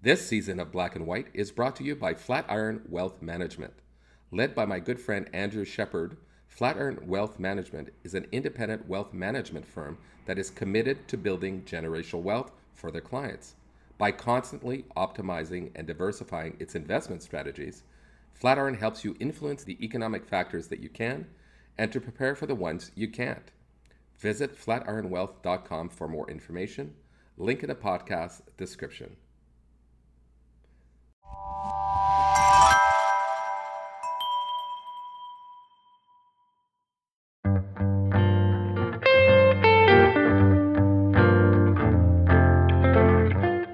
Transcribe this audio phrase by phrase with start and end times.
[0.00, 3.72] This season of Black and White is brought to you by Flatiron Wealth Management.
[4.30, 6.16] Led by my good friend Andrew Shepard,
[6.46, 12.22] Flatiron Wealth Management is an independent wealth management firm that is committed to building generational
[12.22, 13.56] wealth for their clients.
[13.98, 17.82] By constantly optimizing and diversifying its investment strategies,
[18.34, 21.26] Flatiron helps you influence the economic factors that you can
[21.76, 23.50] and to prepare for the ones you can't.
[24.16, 26.94] Visit flatironwealth.com for more information.
[27.36, 29.16] Link in the podcast description.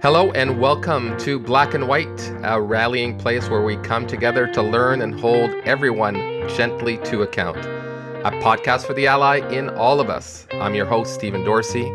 [0.05, 4.61] Hello and welcome to Black and White, a rallying place where we come together to
[4.61, 7.57] learn and hold everyone gently to account.
[7.57, 10.47] A podcast for the ally in all of us.
[10.53, 11.91] I'm your host, Stephen Dorsey.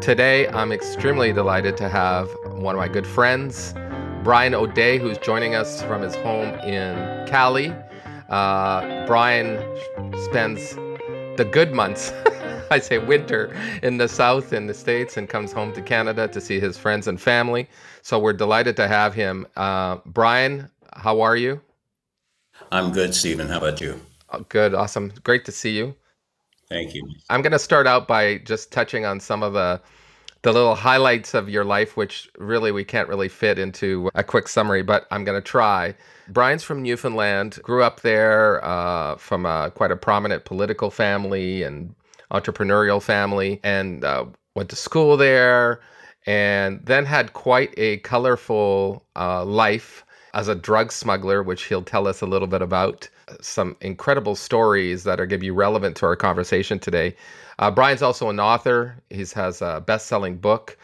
[0.00, 3.74] Today, I'm extremely delighted to have one of my good friends,
[4.22, 7.74] Brian O'Dea, who's joining us from his home in Cali.
[8.28, 9.58] Uh, Brian
[10.24, 10.74] spends
[11.36, 12.12] the good months
[12.70, 16.40] I say winter in the South in the States and comes home to Canada to
[16.40, 17.68] see his friends and family.
[18.00, 19.46] So we're delighted to have him.
[19.56, 21.60] Uh, Brian, how are you?
[22.70, 23.48] I'm good, Stephen.
[23.48, 24.00] How about you?
[24.30, 25.12] Oh, good, awesome.
[25.24, 25.94] Great to see you.
[26.68, 27.06] Thank you.
[27.28, 29.80] I'm going to start out by just touching on some of the
[30.42, 34.48] the little highlights of your life, which really we can't really fit into a quick
[34.48, 35.94] summary, but I'm going to try.
[36.28, 41.94] Brian's from Newfoundland, grew up there uh, from a, quite a prominent political family and
[42.32, 45.80] entrepreneurial family and uh, went to school there
[46.26, 52.08] and then had quite a colorful uh, life as a drug smuggler, which he'll tell
[52.08, 53.08] us a little bit about.
[53.40, 57.14] Some incredible stories that are going to be relevant to our conversation today.
[57.58, 58.96] Uh, Brian's also an author.
[59.10, 60.76] He has a best selling book,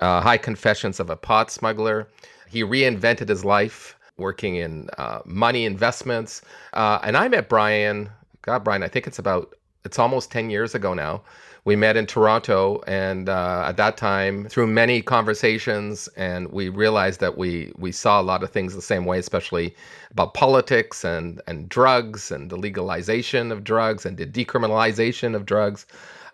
[0.00, 2.08] uh, High Confessions of a Pot Smuggler.
[2.48, 6.42] He reinvented his life working in uh, money investments.
[6.72, 8.10] Uh, and I met Brian,
[8.42, 9.54] God, Brian, I think it's about
[9.84, 11.22] it's almost 10 years ago now.
[11.66, 17.20] We met in Toronto, and uh, at that time, through many conversations, and we realized
[17.20, 19.74] that we we saw a lot of things the same way, especially
[20.10, 25.86] about politics and and drugs and the legalization of drugs and the decriminalization of drugs.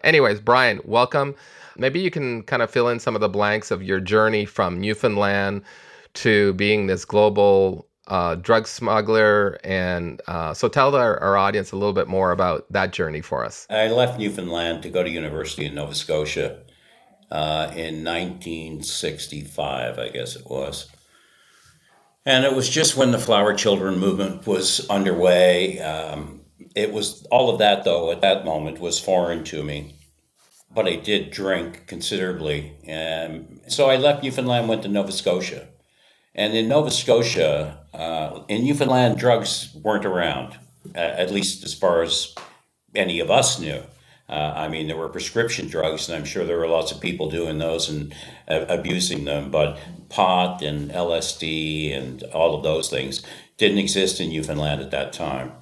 [0.02, 1.36] Anyways, Brian, welcome.
[1.76, 4.80] Maybe you can kind of fill in some of the blanks of your journey from
[4.80, 5.62] Newfoundland
[6.14, 9.58] to being this global uh, drug smuggler.
[9.64, 13.44] And uh, so tell our, our, audience a little bit more about that journey for
[13.44, 13.66] us.
[13.70, 16.62] I left Newfoundland to go to university in Nova Scotia
[17.30, 20.88] uh, in 1965, I guess it was.
[22.26, 25.78] And it was just when the Flower Children movement was underway.
[25.78, 26.40] Um,
[26.76, 29.96] it was all of that, though, at that moment was foreign to me.
[30.72, 32.76] But I did drink considerably.
[32.84, 35.68] And so I left Newfoundland, went to Nova Scotia
[36.34, 40.58] and in Nova Scotia, uh, in Newfoundland, drugs weren't around,
[40.94, 42.34] at least as far as
[42.94, 43.82] any of us knew.
[44.28, 47.30] Uh, I mean, there were prescription drugs, and I'm sure there were lots of people
[47.30, 48.14] doing those and
[48.46, 49.78] uh, abusing them, but
[50.08, 53.22] pot and LSD and all of those things
[53.56, 55.52] didn't exist in Newfoundland at that time.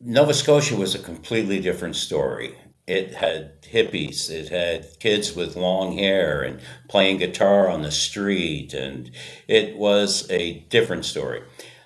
[0.00, 5.98] Nova Scotia was a completely different story it had hippies, it had kids with long
[5.98, 9.10] hair and playing guitar on the street, and
[9.48, 11.42] it was a different story.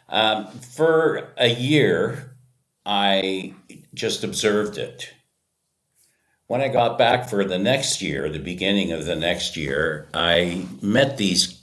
[0.08, 2.36] Um, for a year,
[2.84, 3.54] I
[3.94, 5.14] just observed it.
[6.48, 10.66] When I got back for the next year, the beginning of the next year, I
[10.82, 11.62] met these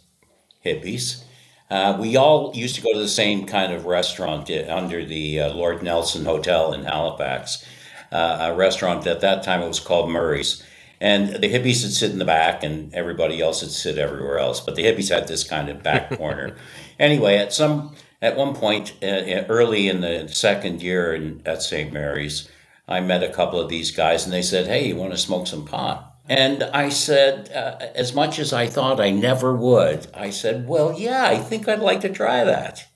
[0.65, 1.23] hippies.
[1.69, 5.41] Uh, we all used to go to the same kind of restaurant uh, under the
[5.41, 7.65] uh, Lord Nelson Hotel in Halifax
[8.11, 10.63] uh, a restaurant at that time it was called Murray's.
[10.99, 14.59] And the hippies would sit in the back, and everybody else would sit everywhere else.
[14.59, 16.55] But the hippies had this kind of back corner.
[16.99, 21.93] anyway, at some at one point, uh, early in the second year in, at St.
[21.93, 22.49] Mary's,
[22.87, 25.45] I met a couple of these guys, and they said, "Hey, you want to smoke
[25.45, 30.29] some pot?" And I said, uh, as much as I thought I never would, I
[30.29, 32.87] said, "Well, yeah, I think I'd like to try that."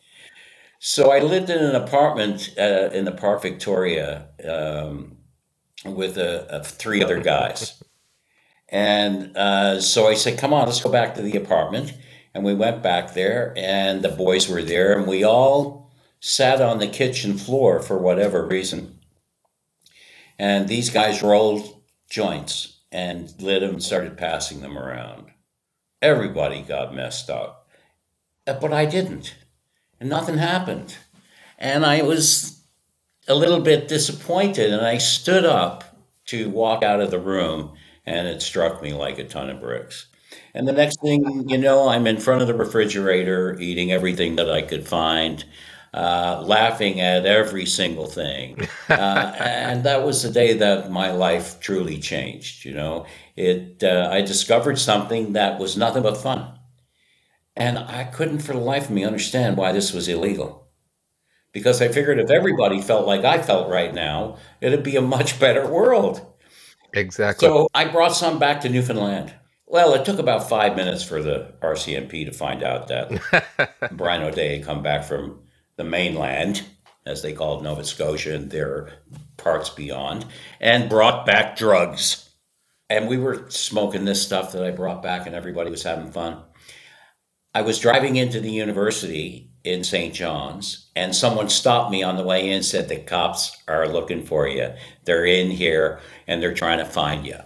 [0.83, 5.18] So I lived in an apartment uh, in the Park Victoria um,
[5.86, 6.18] with
[6.66, 7.83] three other guys.
[8.68, 11.94] And uh, so I said, come on, let's go back to the apartment.
[12.33, 16.80] And we went back there, and the boys were there, and we all sat on
[16.80, 19.00] the kitchen floor for whatever reason.
[20.39, 21.80] And these guys rolled
[22.10, 25.28] joints and lit them and started passing them around.
[26.01, 27.69] Everybody got messed up.
[28.48, 29.36] Uh, but I didn't
[30.01, 30.98] and nothing happened.
[31.59, 32.62] And I was
[33.27, 35.83] a little bit disappointed, and I stood up
[36.27, 37.74] to walk out of the room,
[38.06, 40.07] and it struck me like a ton of bricks.
[40.53, 44.51] And the next thing you know, I'm in front of the refrigerator eating everything that
[44.51, 45.45] I could find,
[45.94, 48.68] uh, laughing at every single thing.
[48.92, 52.65] Uh, and that was the day that my life truly changed.
[52.65, 53.06] You know,
[53.38, 53.81] it.
[53.81, 56.45] Uh, I discovered something that was nothing but fun,
[57.56, 60.69] and I couldn't for the life of me understand why this was illegal.
[61.51, 65.39] Because I figured if everybody felt like I felt right now, it'd be a much
[65.39, 66.25] better world.
[66.94, 67.48] Exactly.
[67.48, 69.33] So I brought some back to Newfoundland.
[69.65, 74.57] Well, it took about five minutes for the RCMP to find out that Brian O'Dea
[74.57, 75.42] had come back from
[75.77, 76.63] the mainland,
[77.06, 78.89] as they called Nova Scotia and their
[79.38, 80.25] parts beyond,
[80.59, 82.30] and brought back drugs.
[82.89, 86.42] And we were smoking this stuff that I brought back, and everybody was having fun.
[87.53, 90.13] I was driving into the university in St.
[90.13, 94.25] John's, and someone stopped me on the way in and said, The cops are looking
[94.25, 94.69] for you.
[95.03, 97.39] They're in here and they're trying to find you.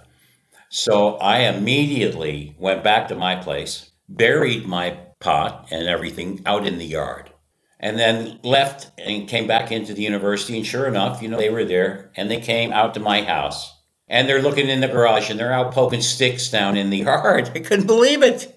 [0.70, 6.78] So I immediately went back to my place, buried my pot and everything out in
[6.78, 7.32] the yard,
[7.80, 10.58] and then left and came back into the university.
[10.58, 13.74] And sure enough, you know, they were there and they came out to my house
[14.08, 17.52] and they're looking in the garage and they're out poking sticks down in the yard.
[17.56, 18.55] I couldn't believe it.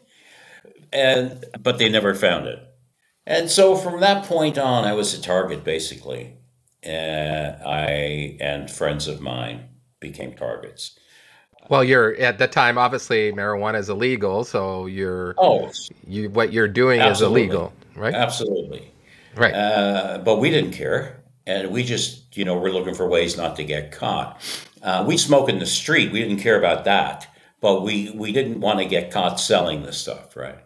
[0.93, 2.61] And but they never found it.
[3.27, 6.35] And so from that point on, I was a target basically.
[6.83, 9.69] And I and friends of mine
[10.01, 10.99] became targets.
[11.69, 12.79] Well, you're at that time.
[12.79, 15.71] Obviously, marijuana is illegal, so you're Oh,
[16.07, 17.43] you what you're doing absolutely.
[17.43, 18.15] is illegal, right?
[18.15, 18.93] Absolutely.
[19.37, 19.55] Right.
[19.55, 21.23] Uh, but we didn't care.
[21.47, 24.43] And we just, you know, we're looking for ways not to get caught.
[24.83, 26.13] Uh, we smoke in the street.
[26.13, 27.27] We didn't care about that.
[27.61, 30.59] But we, we didn't want to get caught selling this stuff, right?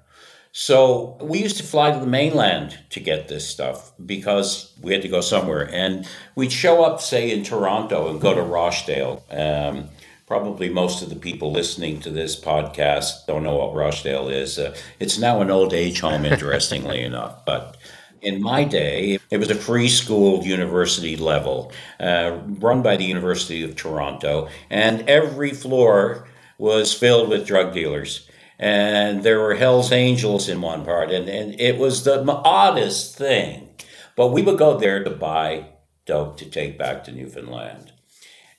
[0.53, 5.01] So we used to fly to the mainland to get this stuff because we had
[5.03, 5.69] to go somewhere.
[5.73, 9.25] And we'd show up, say, in Toronto and go to Rochdale.
[9.31, 9.89] Um,
[10.27, 14.59] probably most of the people listening to this podcast don't know what Rochdale is.
[14.59, 17.47] Uh, it's now an old age home, interestingly enough.
[17.47, 17.79] But
[18.21, 23.63] in my day, it was a free school university level uh, run by the University
[23.63, 26.29] of Toronto, and every floor
[26.59, 28.29] was filled with drug dealers.
[28.63, 33.71] And there were Hell's Angels in one part, and, and it was the oddest thing.
[34.15, 35.71] But we would go there to buy
[36.07, 37.93] dope to take back to Newfoundland.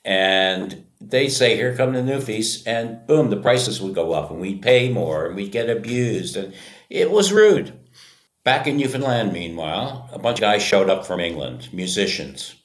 [0.03, 4.41] And they say, here come the Newfies, and boom, the prices would go up, and
[4.41, 6.35] we'd pay more, and we'd get abused.
[6.35, 6.53] And
[6.89, 7.71] it was rude.
[8.43, 12.55] Back in Newfoundland, meanwhile, a bunch of guys showed up from England, musicians.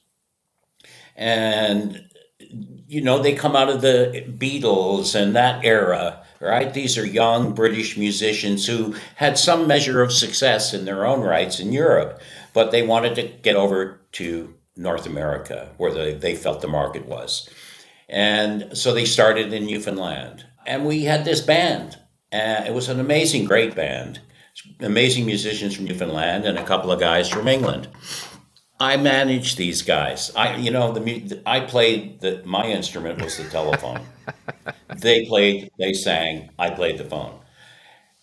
[1.15, 2.03] And,
[2.37, 6.73] you know, they come out of the Beatles and that era, right?
[6.73, 11.59] These are young British musicians who had some measure of success in their own rights
[11.59, 12.21] in Europe,
[12.53, 17.05] but they wanted to get over to North America where they, they felt the market
[17.05, 17.49] was.
[18.07, 20.45] And so they started in Newfoundland.
[20.65, 21.97] And we had this band.
[22.31, 24.19] Uh, it was an amazing, great band
[24.79, 27.87] amazing musicians from Newfoundland and a couple of guys from England.
[28.79, 30.31] I managed these guys.
[30.35, 34.01] I, you know, the I played the my instrument was the telephone.
[34.97, 37.39] They played, they sang, I played the phone,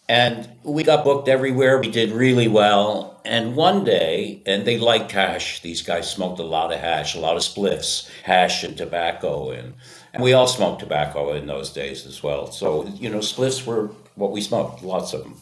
[0.08, 1.80] and we got booked everywhere.
[1.80, 3.20] We did really well.
[3.24, 5.60] And one day, and they liked hash.
[5.62, 9.74] These guys smoked a lot of hash, a lot of spliffs, hash and tobacco, and
[10.14, 12.50] and we all smoked tobacco in those days as well.
[12.52, 15.36] So you know, spliffs were what we smoked, lots of them.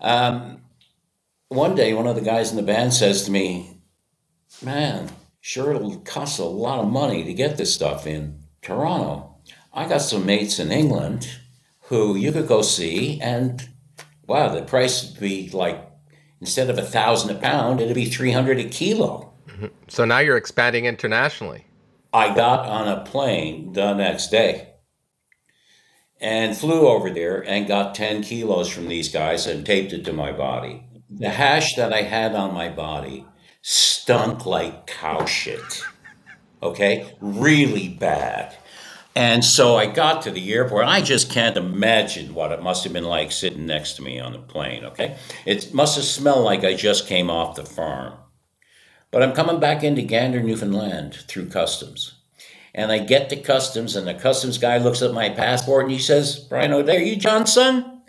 [0.00, 0.60] Um,
[1.48, 3.78] one day, one of the guys in the band says to me,
[4.62, 5.10] Man,
[5.40, 9.35] sure, it'll cost a lot of money to get this stuff in Toronto.
[9.76, 11.28] I got some mates in England
[11.82, 13.68] who you could go see, and
[14.26, 15.86] wow, the price would be like
[16.40, 19.32] instead of a thousand a pound, it'd be 300 a kilo.
[19.48, 19.66] Mm-hmm.
[19.88, 21.66] So now you're expanding internationally.
[22.12, 24.74] I got on a plane the next day
[26.20, 30.12] and flew over there and got 10 kilos from these guys and taped it to
[30.12, 30.84] my body.
[31.10, 33.26] The hash that I had on my body
[33.60, 35.82] stunk like cow shit.
[36.62, 37.14] Okay?
[37.20, 38.56] Really bad.
[39.16, 40.84] And so I got to the airport.
[40.84, 44.34] I just can't imagine what it must have been like sitting next to me on
[44.34, 45.16] the plane, okay?
[45.46, 48.12] It must have smelled like I just came off the farm.
[49.10, 52.16] But I'm coming back into Gander, Newfoundland through customs.
[52.74, 55.98] And I get to customs, and the customs guy looks at my passport and he
[55.98, 58.02] says, Brian O'Dea, are you John's son?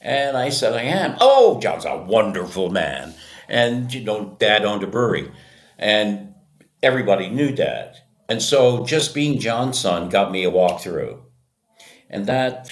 [0.00, 1.16] And I said, I am.
[1.20, 3.14] Oh, John's a wonderful man.
[3.48, 5.28] And, you know, dad owned a brewery.
[5.76, 6.34] And
[6.84, 7.96] everybody knew dad.
[8.28, 11.20] And so just being John's son got me a walkthrough.
[12.08, 12.70] And that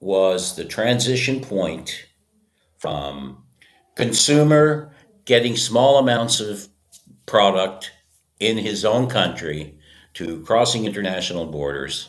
[0.00, 2.06] was the transition point
[2.78, 3.44] from
[3.94, 4.94] consumer
[5.26, 6.68] getting small amounts of
[7.26, 7.92] product
[8.40, 9.78] in his own country
[10.14, 12.08] to crossing international borders,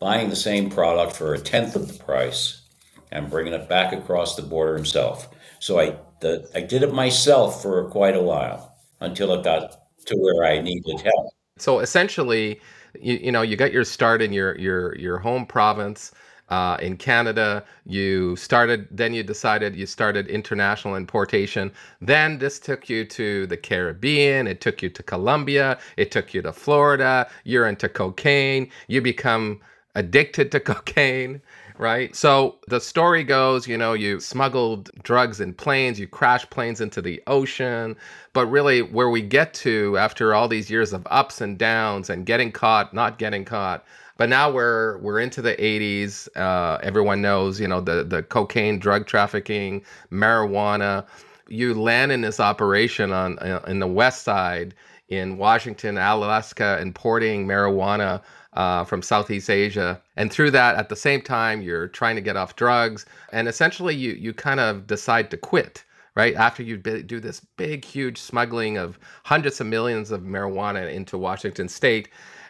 [0.00, 2.62] buying the same product for a tenth of the price,
[3.10, 5.28] and bringing it back across the border himself.
[5.58, 10.16] So I, the, I did it myself for quite a while until it got to
[10.16, 11.32] where I needed help.
[11.62, 12.60] So essentially,
[13.00, 16.12] you, you know, you got your start in your your your home province
[16.48, 17.64] uh, in Canada.
[17.86, 21.72] You started, then you decided you started international importation.
[22.00, 24.46] Then this took you to the Caribbean.
[24.46, 25.78] It took you to Colombia.
[25.96, 27.28] It took you to Florida.
[27.44, 28.70] You're into cocaine.
[28.88, 29.60] You become
[29.94, 31.40] addicted to cocaine
[31.78, 32.14] right?
[32.14, 37.00] So the story goes, you know, you smuggled drugs in planes, you crashed planes into
[37.00, 37.96] the ocean.
[38.32, 42.26] But really, where we get to after all these years of ups and downs and
[42.26, 43.84] getting caught, not getting caught,
[44.16, 46.28] but now we're we're into the 80s.
[46.36, 49.82] Uh, everyone knows, you know, the the cocaine, drug trafficking,
[50.12, 51.06] marijuana.
[51.48, 54.74] You land in this operation on uh, in the west side
[55.08, 58.22] in Washington, Alaska, importing marijuana
[58.52, 60.00] uh, from Southeast Asia.
[60.16, 63.94] And through that, at the same time, you're trying to get off drugs, and essentially,
[63.94, 65.84] you you kind of decide to quit.
[66.14, 71.16] Right after you do this big, huge smuggling of hundreds of millions of marijuana into
[71.16, 72.08] Washington State,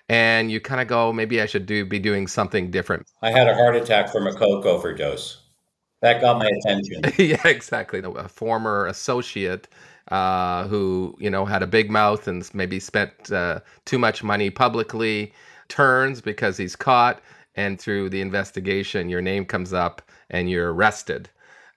[0.08, 3.06] and you kind of go, maybe I should do be doing something different.
[3.20, 5.42] I had a heart attack from a coke overdose.
[6.00, 7.02] That got my attention.
[7.18, 8.00] yeah, exactly.
[8.02, 9.68] A former associate
[10.10, 14.50] uh, who you know had a big mouth and maybe spent uh, too much money
[14.50, 15.32] publicly
[15.68, 17.20] turns because he's caught,
[17.54, 21.28] and through the investigation, your name comes up and you're arrested,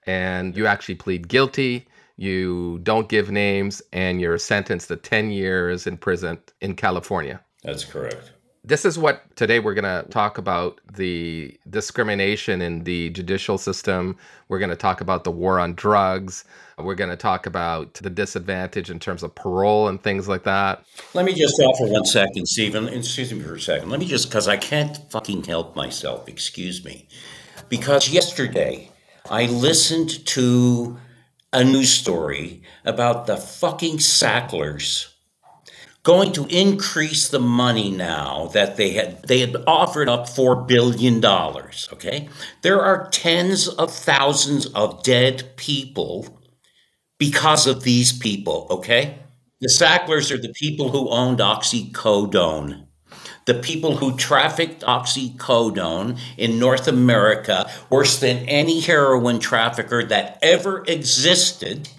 [0.05, 1.87] and you actually plead guilty.
[2.17, 7.41] You don't give names, and you're sentenced to 10 years in prison in California.
[7.63, 8.31] That's correct.
[8.63, 14.15] This is what today we're going to talk about the discrimination in the judicial system.
[14.49, 16.45] We're going to talk about the war on drugs.
[16.77, 20.85] We're going to talk about the disadvantage in terms of parole and things like that.
[21.15, 22.87] Let me just offer one second, Stephen.
[22.87, 23.89] Excuse me for a second.
[23.89, 26.29] Let me just, because I can't fucking help myself.
[26.29, 27.07] Excuse me.
[27.67, 28.91] Because yesterday
[29.27, 30.99] I listened to
[31.51, 35.10] a news story about the fucking Sacklers
[36.03, 41.19] going to increase the money now that they had they had offered up 4 billion
[41.19, 42.29] dollars okay?
[42.61, 46.39] There are tens of thousands of dead people
[47.19, 49.19] because of these people okay?
[49.59, 52.87] The sacklers are the people who owned oxycodone.
[53.45, 60.83] The people who trafficked oxycodone in North America worse than any heroin trafficker that ever
[60.87, 61.89] existed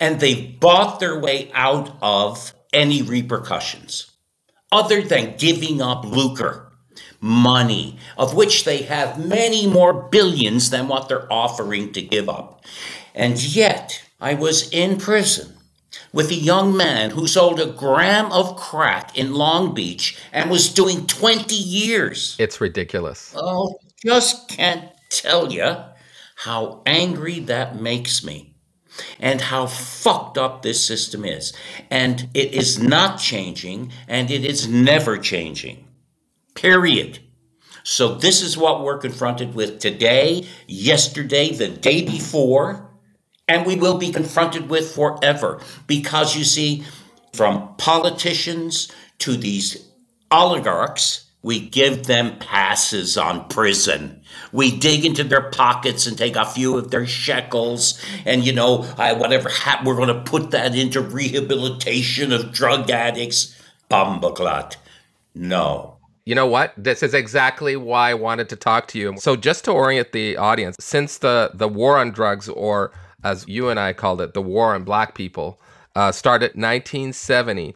[0.00, 4.12] and they bought their way out of any repercussions
[4.70, 6.70] other than giving up lucre,
[7.20, 12.64] money, of which they have many more billions than what they're offering to give up.
[13.14, 15.54] And yet, I was in prison
[16.12, 20.72] with a young man who sold a gram of crack in Long Beach and was
[20.72, 22.36] doing 20 years.
[22.38, 23.34] It's ridiculous.
[23.36, 25.76] Oh, just can't tell you
[26.36, 28.47] how angry that makes me
[29.18, 31.52] and how fucked up this system is.
[31.90, 35.86] And it is not changing, and it is never changing.
[36.54, 37.20] Period.
[37.84, 42.90] So, this is what we're confronted with today, yesterday, the day before,
[43.46, 45.60] and we will be confronted with forever.
[45.86, 46.84] Because you see,
[47.32, 49.88] from politicians to these
[50.30, 54.20] oligarchs, we give them passes on prison.
[54.52, 58.86] We dig into their pockets and take a few of their shekels, and you know,
[58.98, 63.58] I, whatever hat we're going to put that into rehabilitation of drug addicts.
[63.90, 64.76] Bumbleclot.
[65.34, 65.96] No.
[66.26, 66.74] You know what?
[66.76, 69.14] This is exactly why I wanted to talk to you.
[69.16, 72.92] So, just to orient the audience, since the the war on drugs, or
[73.24, 75.58] as you and I called it, the war on black people,
[75.96, 77.74] uh, started 1970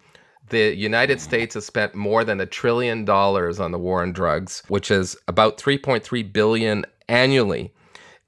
[0.52, 4.62] the United States has spent more than a trillion dollars on the war on drugs,
[4.68, 7.72] which is about 3.3 billion annually,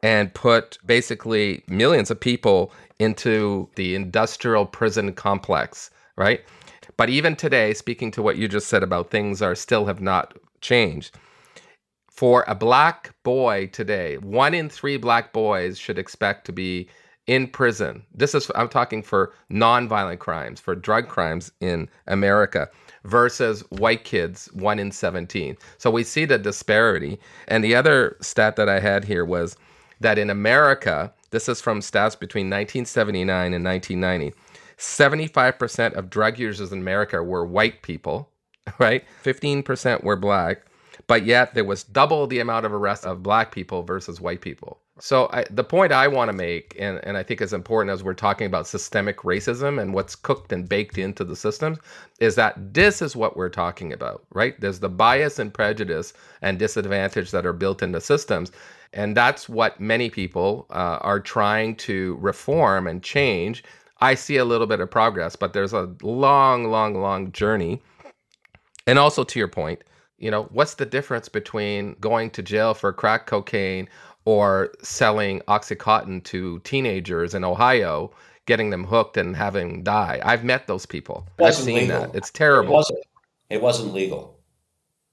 [0.03, 6.41] and put basically millions of people into the industrial prison complex, right?
[6.97, 10.37] But even today, speaking to what you just said about things are still have not
[10.61, 11.17] changed.
[12.11, 16.89] For a black boy today, one in three black boys should expect to be
[17.27, 18.05] in prison.
[18.15, 22.69] This is I'm talking for non-violent crimes, for drug crimes in America
[23.05, 25.57] versus white kids, 1 in 17.
[25.79, 27.19] So we see the disparity.
[27.49, 29.57] And the other stat that I had here was
[30.01, 34.37] that in America, this is from stats between 1979 and 1990,
[34.77, 38.31] 75% of drug users in America were white people,
[38.79, 39.05] right?
[39.23, 40.67] 15% were black,
[41.07, 44.81] but yet there was double the amount of arrests of black people versus white people.
[45.01, 48.05] So I, the point I want to make, and, and I think is important as
[48.05, 51.79] we're talking about systemic racism and what's cooked and baked into the systems,
[52.21, 54.59] is that this is what we're talking about, right?
[54.61, 58.53] There's the bias and prejudice and disadvantage that are built into systems.
[58.93, 63.65] And that's what many people uh, are trying to reform and change.
[64.01, 67.83] I see a little bit of progress, but there's a long, long, long journey.
[68.87, 69.83] And also to your point,
[70.19, 73.89] you know, what's the difference between going to jail for crack cocaine
[74.25, 78.11] or selling Oxycontin to teenagers in Ohio,
[78.47, 80.21] getting them hooked and having die.
[80.25, 81.27] I've met those people.
[81.39, 82.01] I've seen legal.
[82.01, 82.15] that.
[82.15, 82.73] It's terrible.
[82.73, 83.05] It wasn't.
[83.51, 84.39] It wasn't legal.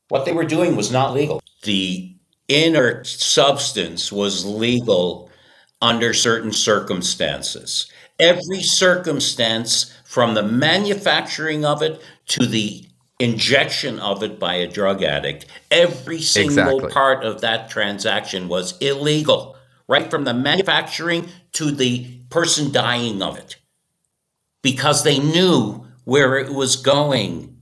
[0.10, 1.42] What they were doing was not legal.
[1.64, 2.16] The
[2.48, 5.30] inner substance was legal
[5.82, 7.92] under certain circumstances.
[8.20, 12.86] Every circumstance, from the manufacturing of it to the
[13.22, 15.46] injection of it by a drug addict.
[15.70, 16.90] Every single exactly.
[16.92, 19.56] part of that transaction was illegal,
[19.88, 23.58] right from the manufacturing to the person dying of it,
[24.62, 27.58] because they knew where it was going.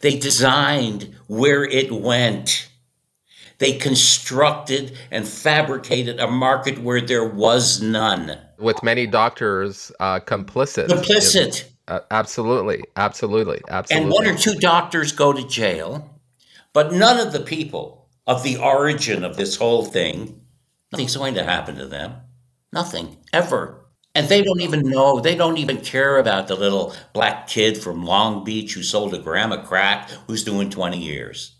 [0.00, 2.68] They designed where it went.
[3.58, 8.38] They constructed and fabricated a market where there was none.
[8.58, 10.88] With many doctors uh, complicit.
[10.88, 11.69] Complicit.
[11.90, 14.04] Uh, absolutely, absolutely, absolutely.
[14.04, 16.20] And one or two doctors go to jail,
[16.72, 20.40] but none of the people of the origin of this whole thing,
[20.92, 22.14] nothing's going to happen to them.
[22.72, 23.84] Nothing, ever.
[24.14, 28.04] And they don't even know, they don't even care about the little black kid from
[28.04, 31.56] Long Beach who sold a gram of crack who's doing 20 years.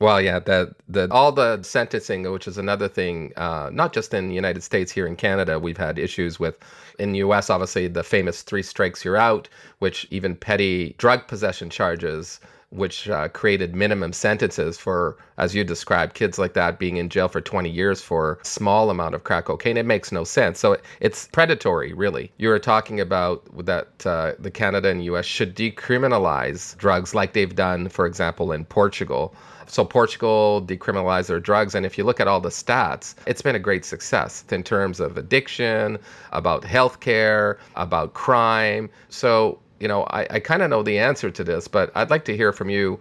[0.00, 4.28] Well, yeah, the the all the sentencing, which is another thing, uh, not just in
[4.30, 6.56] the United States, here in Canada, we've had issues with.
[6.98, 11.68] In the U.S., obviously, the famous three strikes you're out, which even petty drug possession
[11.68, 12.40] charges,
[12.70, 17.28] which uh, created minimum sentences for, as you described, kids like that being in jail
[17.28, 19.76] for 20 years for small amount of crack cocaine.
[19.76, 20.58] It makes no sense.
[20.58, 22.32] So it, it's predatory, really.
[22.38, 25.26] You were talking about that uh, the Canada and U.S.
[25.26, 29.34] should decriminalize drugs like they've done, for example, in Portugal
[29.70, 33.54] so Portugal decriminalized their drugs, and if you look at all the stats, it's been
[33.54, 35.98] a great success in terms of addiction,
[36.32, 38.90] about healthcare, about crime.
[39.08, 42.24] So you know, I, I kind of know the answer to this, but I'd like
[42.26, 43.00] to hear from you.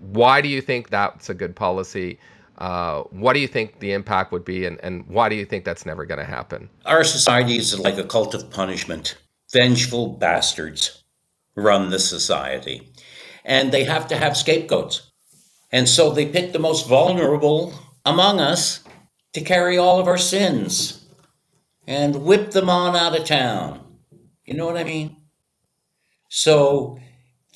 [0.00, 2.18] Why do you think that's a good policy?
[2.58, 5.64] Uh, what do you think the impact would be, and, and why do you think
[5.64, 6.68] that's never going to happen?
[6.84, 9.16] Our society is like a cult of punishment.
[9.50, 11.04] Vengeful bastards
[11.54, 12.92] run the society,
[13.44, 15.09] and they have to have scapegoats.
[15.72, 17.72] And so they picked the most vulnerable
[18.04, 18.82] among us
[19.32, 21.04] to carry all of our sins
[21.86, 23.80] and whip them on out of town.
[24.44, 25.16] You know what I mean?
[26.28, 26.98] So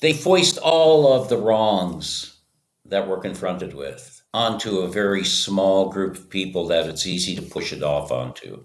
[0.01, 2.37] they foist all of the wrongs
[2.85, 7.41] that we're confronted with onto a very small group of people that it's easy to
[7.41, 8.63] push it off onto.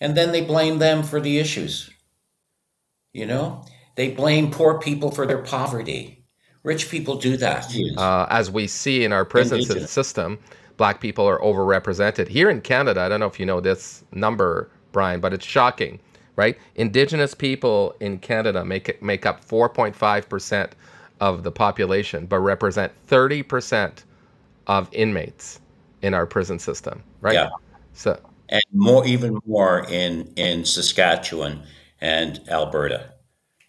[0.00, 1.90] And then they blame them for the issues.
[3.12, 6.15] You know, they blame poor people for their poverty
[6.66, 7.72] Rich people do that.
[7.96, 10.36] Uh, as we see in our prison system,
[10.76, 12.26] black people are overrepresented.
[12.26, 16.00] Here in Canada, I don't know if you know this number, Brian, but it's shocking,
[16.34, 16.58] right?
[16.74, 20.72] Indigenous people in Canada make make up 4.5%
[21.20, 24.02] of the population, but represent 30%
[24.66, 25.60] of inmates
[26.02, 27.34] in our prison system, right?
[27.34, 27.50] Yeah.
[27.92, 31.62] So and more, even more in in Saskatchewan
[32.00, 33.12] and Alberta.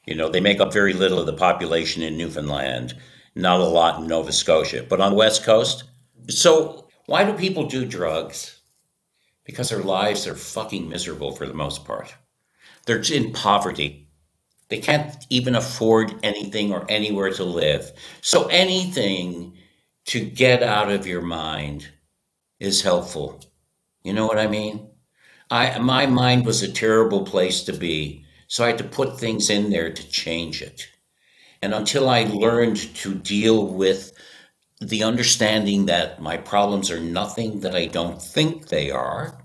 [0.08, 2.96] You know, they make up very little of the population in Newfoundland,
[3.36, 5.84] not a lot in Nova Scotia, but on the West Coast.
[6.30, 8.62] So, why do people do drugs?
[9.44, 12.16] Because their lives are fucking miserable for the most part.
[12.86, 14.08] They're in poverty.
[14.70, 17.92] They can't even afford anything or anywhere to live.
[18.22, 19.58] So, anything
[20.06, 21.90] to get out of your mind
[22.62, 23.42] is helpful.
[24.04, 24.90] You know what I mean?
[25.52, 29.50] I my mind was a terrible place to be so I had to put things
[29.50, 30.88] in there to change it.
[31.62, 34.14] And until I learned to deal with
[34.80, 39.44] the understanding that my problems are nothing that I don't think they are,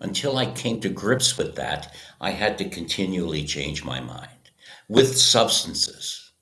[0.00, 4.50] until I came to grips with that, I had to continually change my mind
[4.88, 6.32] with substances.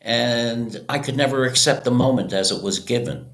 [0.00, 3.30] And I could never accept the moment as it was given.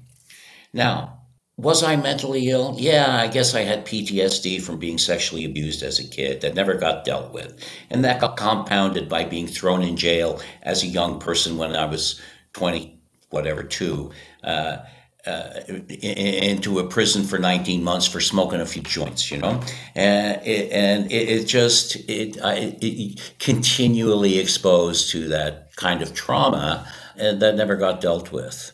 [0.73, 1.16] Now,
[1.57, 2.75] was I mentally ill?
[2.77, 6.75] Yeah, I guess I had PTSD from being sexually abused as a kid that never
[6.75, 7.59] got dealt with.
[7.89, 11.85] And that got compounded by being thrown in jail as a young person when I
[11.85, 12.21] was
[12.53, 12.99] 20,
[13.31, 14.11] whatever, two,
[14.43, 14.77] uh,
[15.25, 19.59] uh, into a prison for 19 months for smoking a few joints, you know?
[19.95, 26.13] And it, and it, it just, it, I, it continually exposed to that kind of
[26.13, 28.71] trauma and that never got dealt with.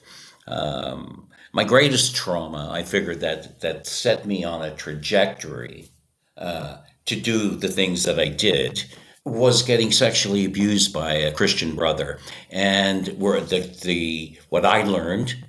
[0.47, 5.89] Um, my greatest trauma, I figured that that set me on a trajectory
[6.35, 8.83] uh, to do the things that I did
[9.23, 15.45] was getting sexually abused by a Christian brother, and where the the what I learned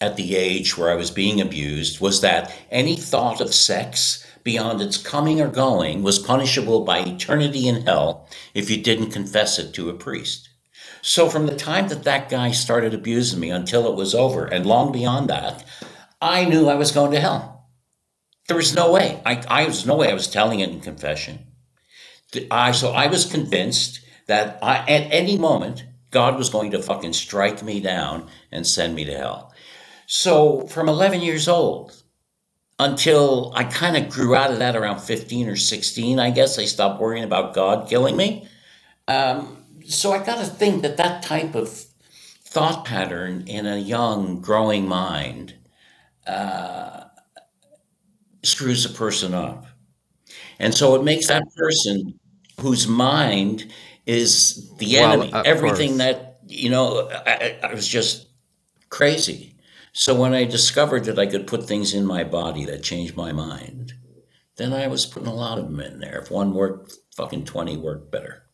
[0.00, 4.82] at the age where I was being abused was that any thought of sex beyond
[4.82, 9.72] its coming or going was punishable by eternity in hell if you didn't confess it
[9.72, 10.45] to a priest.
[11.06, 14.66] So from the time that that guy started abusing me until it was over, and
[14.66, 15.64] long beyond that,
[16.20, 17.68] I knew I was going to hell.
[18.48, 19.22] There was no way.
[19.24, 21.46] I, I was no way I was telling it in confession.
[22.50, 27.12] I so I was convinced that I, at any moment God was going to fucking
[27.12, 29.54] strike me down and send me to hell.
[30.06, 32.02] So from 11 years old
[32.80, 36.64] until I kind of grew out of that around 15 or 16, I guess I
[36.64, 38.48] stopped worrying about God killing me.
[39.06, 41.68] Um, so I got to think that that type of
[42.44, 45.54] thought pattern in a young, growing mind
[46.26, 47.04] uh,
[48.42, 49.66] screws a person up.
[50.58, 52.18] And so it makes that person
[52.60, 53.70] whose mind
[54.06, 55.32] is the well, enemy.
[55.44, 55.98] Everything course.
[55.98, 58.28] that, you know, I, I was just
[58.88, 59.54] crazy.
[59.92, 63.32] So when I discovered that I could put things in my body that changed my
[63.32, 63.94] mind,
[64.56, 66.20] then I was putting a lot of them in there.
[66.20, 68.45] If one worked, fucking 20 worked better.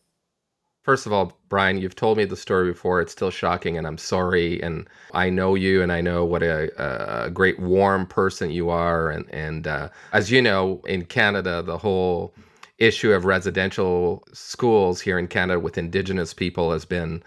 [0.83, 2.99] First of all, Brian, you've told me the story before.
[2.99, 4.61] It's still shocking, and I'm sorry.
[4.61, 9.09] And I know you, and I know what a, a great, warm person you are.
[9.09, 12.33] And, and uh, as you know, in Canada, the whole
[12.79, 17.23] issue of residential schools here in Canada with Indigenous people has been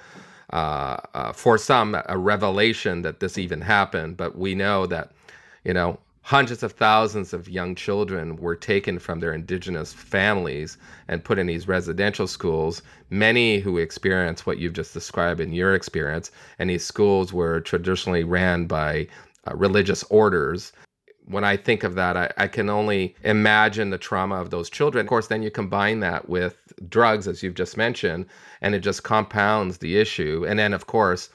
[0.52, 4.18] uh, uh, for some a revelation that this even happened.
[4.18, 5.12] But we know that,
[5.64, 11.22] you know, hundreds of thousands of young children were taken from their indigenous families and
[11.22, 12.82] put in these residential schools.
[13.10, 18.24] Many who experience what you've just described in your experience, and these schools were traditionally
[18.24, 19.06] ran by
[19.46, 20.72] uh, religious orders
[21.26, 25.04] when I think of that, I, I, can only imagine the trauma of those children.
[25.04, 26.56] Of course, then you combine that with
[26.88, 28.26] drugs, as you've just mentioned,
[28.60, 30.46] and it just compounds the issue.
[30.48, 31.30] And then, of course,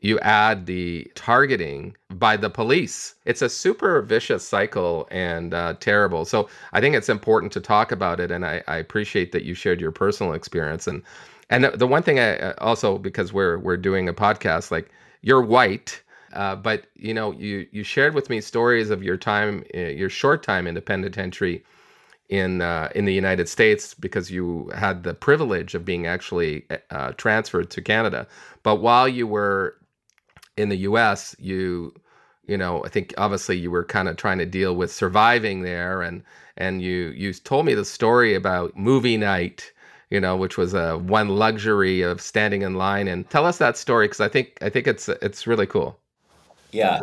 [0.00, 3.14] you add the targeting by the police.
[3.24, 6.24] It's a super vicious cycle and uh, terrible.
[6.24, 8.30] So I think it's important to talk about it.
[8.30, 10.86] And I, I appreciate that you shared your personal experience.
[10.86, 11.02] And
[11.50, 14.90] and the, one thing I also because we're we're doing a podcast, like
[15.22, 19.64] you're white uh, but you know, you you shared with me stories of your time,
[19.74, 21.64] uh, your short time in the penitentiary
[22.28, 27.12] in uh, in the United States because you had the privilege of being actually uh,
[27.12, 28.28] transferred to Canada.
[28.62, 29.76] But while you were
[30.60, 31.94] in the U.S., you
[32.46, 36.02] you know, I think obviously you were kind of trying to deal with surviving there,
[36.02, 36.22] and
[36.56, 39.72] and you you told me the story about movie night
[40.10, 43.08] you know, which was a uh, one luxury of standing in line.
[43.08, 45.98] And tell us that story because I think I think it's it's really cool.
[46.72, 47.00] Yeah.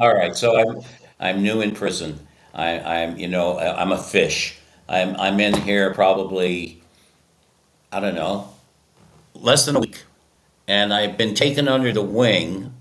[0.00, 0.34] All right.
[0.34, 0.82] So I'm
[1.20, 2.18] I'm new in prison.
[2.54, 4.58] I, I'm you know I'm a fish.
[4.88, 6.82] I'm I'm in here probably
[7.92, 8.48] I don't know
[9.34, 10.02] less than a week,
[10.66, 12.72] and I've been taken under the wing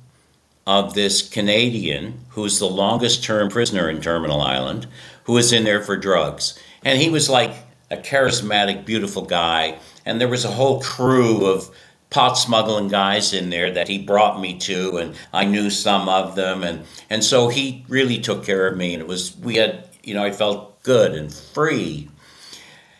[0.65, 4.87] of this Canadian who's the longest term prisoner in Terminal Island,
[5.25, 7.53] who was in there for drugs, and he was like
[7.91, 11.69] a charismatic, beautiful guy, and there was a whole crew of
[12.09, 16.35] pot smuggling guys in there that he brought me to, and I knew some of
[16.35, 19.89] them, and and so he really took care of me, and it was we had
[20.03, 22.09] you know I felt good and free.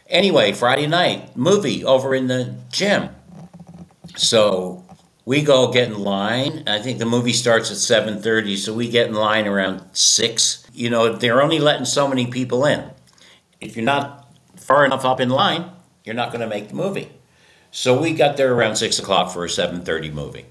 [0.10, 3.10] Anyway, Friday night movie over in the gym,
[4.16, 4.84] so
[5.26, 6.64] we go get in line.
[6.68, 10.66] I think the movie starts at seven thirty, so we get in line around six.
[10.74, 12.90] You know they're only letting so many people in.
[13.62, 15.72] If you're not far enough up in line,
[16.04, 17.10] you're not going to make the movie.
[17.72, 20.46] So we got there around six o'clock for a seven thirty movie,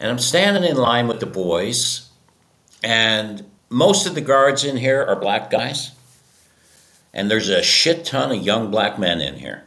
[0.00, 2.10] and I'm standing in line with the boys,
[2.82, 5.92] and most of the guards in here are black guys,
[7.12, 9.64] and there's a shit ton of young black men in here.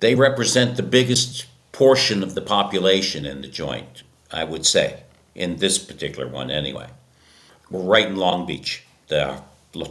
[0.00, 5.56] They represent the biggest portion of the population in the joint, I would say, in
[5.56, 6.88] this particular one anyway.
[7.70, 8.84] We're right in Long Beach.
[9.08, 9.42] The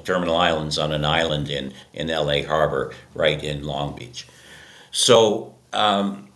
[0.04, 4.28] terminal islands on an island in, in LA Harbor, right in Long Beach.
[4.92, 6.30] So um,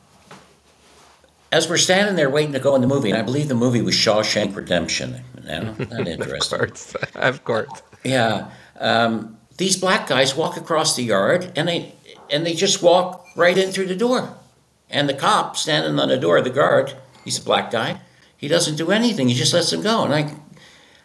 [1.54, 3.82] as we're standing there waiting to go in the movie, and I believe the movie
[3.82, 5.24] was Shawshank Redemption.
[5.44, 6.62] Now, that interesting.
[6.62, 7.82] of course, of course.
[8.06, 11.96] Yeah, um, these black guys walk across the yard, and they
[12.30, 14.36] and they just walk right in through the door.
[14.90, 18.02] And the cop standing on the door, of the guard, he's a black guy.
[18.38, 19.28] He doesn't do anything.
[19.30, 20.04] He just lets them go.
[20.04, 20.36] And I,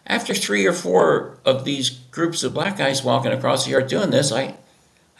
[0.05, 4.09] after three or four of these groups of black guys walking across the yard doing
[4.09, 4.55] this, I,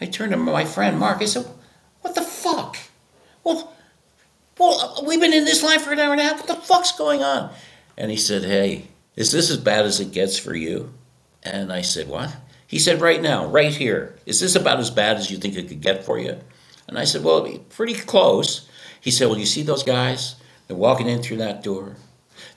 [0.00, 1.22] I turned to my friend Mark.
[1.22, 1.46] I said,
[2.02, 2.76] what the fuck?
[3.42, 3.72] Well,
[4.58, 6.36] Well, we've been in this line for an hour and a half.
[6.38, 7.50] What the fuck's going on?
[7.96, 10.92] And he said, Hey, is this as bad as it gets for you?
[11.42, 12.36] And I said, What?
[12.70, 14.14] He said, Right now, right here.
[14.26, 16.38] Is this about as bad as you think it could get for you?
[16.86, 18.68] And I said, Well, pretty close.
[19.00, 20.36] He said, Well, you see those guys?
[20.68, 21.96] They're walking in through that door.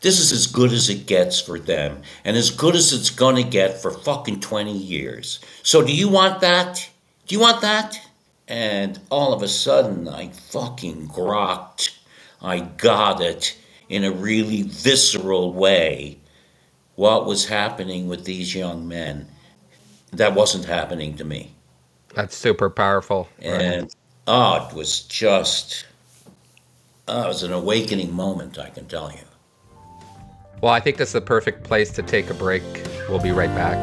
[0.02, 3.42] This is as good as it gets for them, and as good as it's gonna
[3.42, 5.40] get for fucking 20 years.
[5.64, 6.88] So, do you want that?
[7.26, 8.00] Do you want that?
[8.48, 11.98] And all of a sudden, I fucking grokked.
[12.40, 13.58] I got it
[13.90, 16.20] in a really visceral way
[16.94, 19.28] what was happening with these young men
[20.14, 21.52] that wasn't happening to me.
[22.14, 23.28] That's super powerful.
[23.40, 23.96] And right.
[24.28, 25.86] oh, it was just,
[27.08, 29.18] oh, it was an awakening moment, I can tell you.
[30.62, 32.64] Well, I think this is the perfect place to take a break.
[33.10, 33.78] We'll be right back.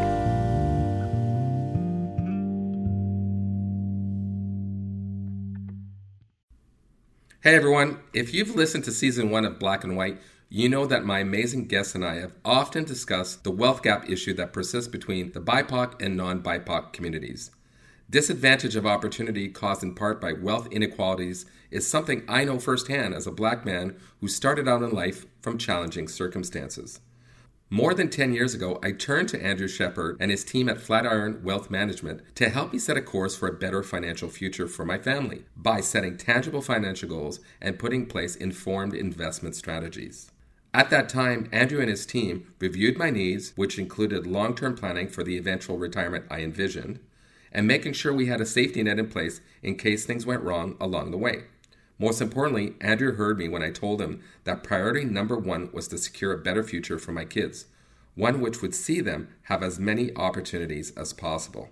[7.43, 10.19] Hey everyone, if you've listened to season one of Black and White,
[10.53, 14.35] you know that my amazing guests and I have often discussed the wealth gap issue
[14.35, 17.53] that persists between the BIPOC and non BIPOC communities.
[18.11, 23.29] Disadvantage of opportunity caused in part by wealth inequalities is something I know firsthand as
[23.29, 26.99] a black man who started out in life from challenging circumstances.
[27.73, 31.45] More than 10 years ago, I turned to Andrew Shepard and his team at Flatiron
[31.45, 34.99] Wealth Management to help me set a course for a better financial future for my
[34.99, 40.33] family by setting tangible financial goals and putting in place informed investment strategies.
[40.73, 45.09] At that time, Andrew and his team reviewed my needs, which included long term planning
[45.09, 47.01] for the eventual retirement I envisioned,
[47.53, 50.77] and making sure we had a safety net in place in case things went wrong
[50.81, 51.45] along the way.
[51.99, 55.99] Most importantly, Andrew heard me when I told him that priority number one was to
[55.99, 57.67] secure a better future for my kids,
[58.15, 61.69] one which would see them have as many opportunities as possible.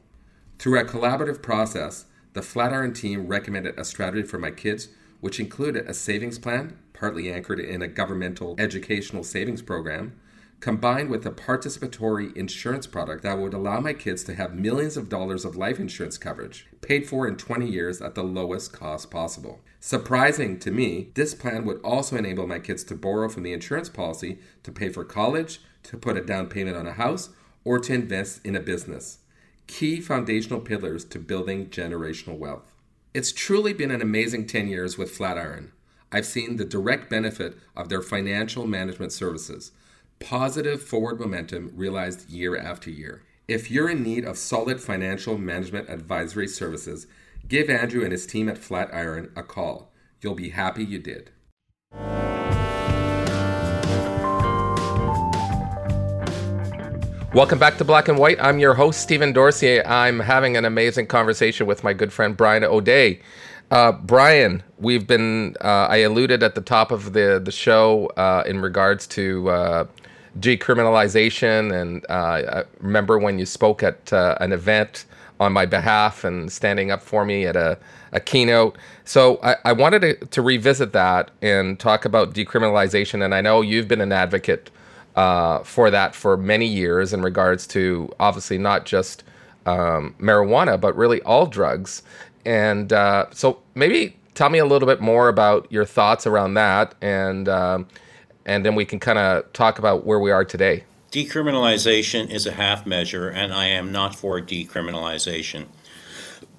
[0.58, 4.88] Through a collaborative process, the Flatiron team recommended a strategy for my kids,
[5.20, 10.18] which included a savings plan, partly anchored in a governmental educational savings program,
[10.60, 15.08] combined with a participatory insurance product that would allow my kids to have millions of
[15.08, 19.60] dollars of life insurance coverage, paid for in 20 years at the lowest cost possible.
[19.80, 23.88] Surprising to me, this plan would also enable my kids to borrow from the insurance
[23.88, 27.30] policy to pay for college, to put a down payment on a house,
[27.64, 29.18] or to invest in a business.
[29.68, 32.74] Key foundational pillars to building generational wealth.
[33.14, 35.72] It's truly been an amazing 10 years with Flatiron.
[36.12, 39.72] I've seen the direct benefit of their financial management services
[40.20, 43.22] positive forward momentum realized year after year.
[43.46, 47.06] If you're in need of solid financial management advisory services,
[47.46, 49.92] give Andrew and his team at Flatiron a call.
[50.20, 51.30] You'll be happy you did.
[57.38, 58.40] Welcome back to Black and White.
[58.40, 59.80] I'm your host, Stephen Dorsey.
[59.84, 63.20] I'm having an amazing conversation with my good friend Brian O'Dea.
[63.70, 68.42] Uh, Brian, we've been, uh, I alluded at the top of the, the show uh,
[68.44, 69.84] in regards to uh,
[70.40, 71.80] decriminalization.
[71.80, 75.04] And uh, I remember when you spoke at uh, an event
[75.38, 77.78] on my behalf and standing up for me at a,
[78.10, 78.76] a keynote.
[79.04, 83.24] So I, I wanted to, to, revisit that and talk about decriminalization.
[83.24, 84.72] And I know you've been an advocate
[85.18, 89.24] uh, for that for many years in regards to obviously not just
[89.66, 92.02] um, marijuana, but really all drugs.
[92.46, 96.94] And uh, so maybe tell me a little bit more about your thoughts around that
[97.02, 97.48] and.
[97.48, 97.88] Um,
[98.46, 100.84] and then we can kind of talk about where we are today.
[101.12, 105.66] Decriminalization is a half measure, and I am not for decriminalization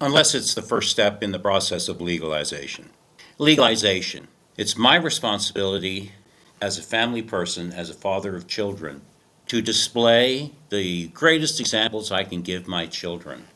[0.00, 2.90] unless it's the first step in the process of legalization.
[3.38, 4.28] Legalization.
[4.56, 6.12] It's my responsibility
[6.60, 9.02] as a family person, as a father of children,
[9.46, 13.46] to display the greatest examples I can give my children.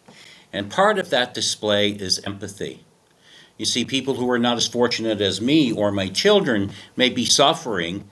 [0.53, 2.85] And part of that display is empathy.
[3.59, 7.25] You see, people who are not as fortunate as me or my children may be
[7.25, 8.09] suffering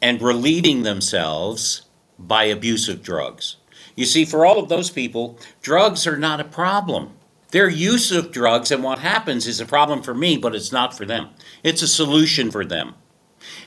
[0.00, 1.82] and relieving themselves
[2.18, 3.56] by abuse of drugs.
[3.94, 7.12] You see, for all of those people, drugs are not a problem.
[7.50, 10.96] Their use of drugs and what happens is a problem for me, but it's not
[10.96, 11.30] for them.
[11.62, 12.94] It's a solution for them.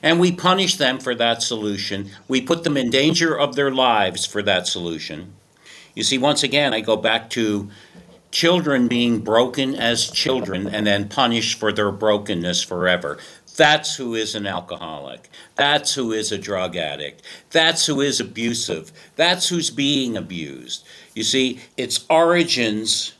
[0.02, 2.10] And we punish them for that solution.
[2.28, 5.34] We put them in danger of their lives for that solution.
[5.94, 7.70] You see, once again, I go back to
[8.30, 13.18] children being broken as children and then punished for their brokenness forever.
[13.56, 15.28] That's who is an alcoholic.
[15.56, 17.22] That's who is a drug addict.
[17.50, 18.92] That's who is abusive.
[19.16, 20.86] That's who's being abused.
[21.14, 23.12] You see, its origins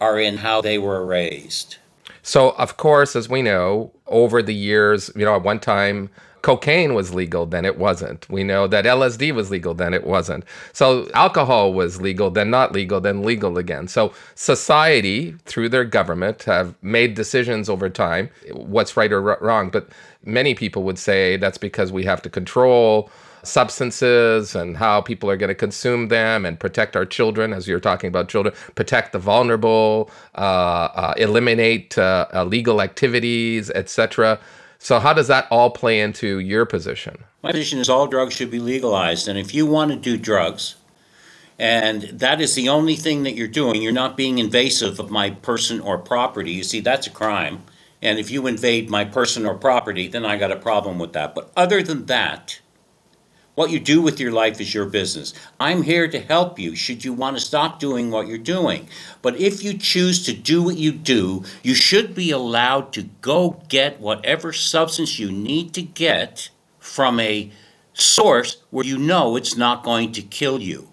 [0.00, 1.76] are in how they were raised.
[2.22, 6.10] So, of course, as we know, over the years, you know, at one time,
[6.42, 8.28] cocaine was legal, then it wasn't.
[8.28, 10.44] We know that LSD was legal, then it wasn't.
[10.72, 13.88] So alcohol was legal, then not legal, then legal again.
[13.88, 19.70] So society, through their government, have made decisions over time what's right or wrong.
[19.70, 19.88] But
[20.24, 23.10] many people would say that's because we have to control
[23.44, 27.80] substances and how people are going to consume them and protect our children, as you're
[27.80, 34.38] talking about children, protect the vulnerable, uh, uh, eliminate uh, illegal activities, etc.
[34.82, 37.22] So, how does that all play into your position?
[37.40, 39.28] My position is all drugs should be legalized.
[39.28, 40.74] And if you want to do drugs,
[41.56, 45.30] and that is the only thing that you're doing, you're not being invasive of my
[45.30, 46.50] person or property.
[46.50, 47.62] You see, that's a crime.
[48.02, 51.32] And if you invade my person or property, then I got a problem with that.
[51.32, 52.58] But other than that,
[53.54, 55.34] what you do with your life is your business.
[55.60, 58.88] I'm here to help you should you want to stop doing what you're doing.
[59.20, 63.62] But if you choose to do what you do, you should be allowed to go
[63.68, 67.50] get whatever substance you need to get from a
[67.92, 70.88] source where you know it's not going to kill you.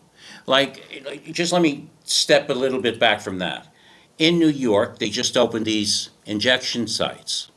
[0.45, 3.67] Like, just let me step a little bit back from that.
[4.17, 7.49] In New York, they just opened these injection sites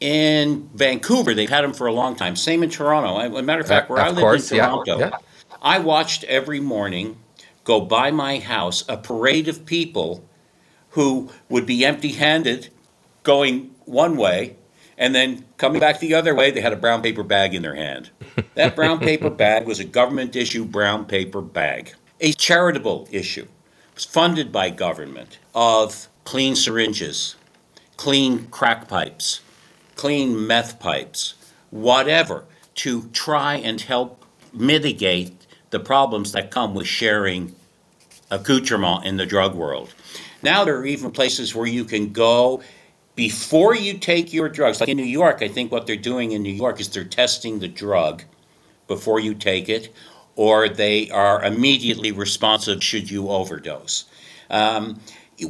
[0.00, 1.34] in Vancouver.
[1.34, 2.36] They've had them for a long time.
[2.36, 3.18] Same in Toronto.
[3.18, 5.18] As a matter of fact, where of I live course, in Toronto, yeah, yeah.
[5.60, 7.18] I watched every morning
[7.64, 10.24] go by my house a parade of people
[10.90, 12.68] who would be empty-handed,
[13.22, 14.56] going one way,
[14.96, 16.50] and then coming back the other way.
[16.50, 18.10] They had a brown paper bag in their hand.
[18.54, 23.42] That brown paper bag was a government issue brown paper bag, a charitable issue.
[23.42, 27.36] It was funded by government of clean syringes,
[27.96, 29.40] clean crack pipes
[29.98, 31.34] clean meth pipes,
[31.70, 32.44] whatever,
[32.76, 37.54] to try and help mitigate the problems that come with sharing
[38.30, 39.92] accoutrement in the drug world.
[40.40, 42.62] Now there are even places where you can go
[43.16, 44.78] before you take your drugs.
[44.78, 47.58] Like in New York, I think what they're doing in New York is they're testing
[47.58, 48.22] the drug
[48.86, 49.92] before you take it,
[50.36, 54.04] or they are immediately responsive should you overdose.
[54.48, 55.00] Um,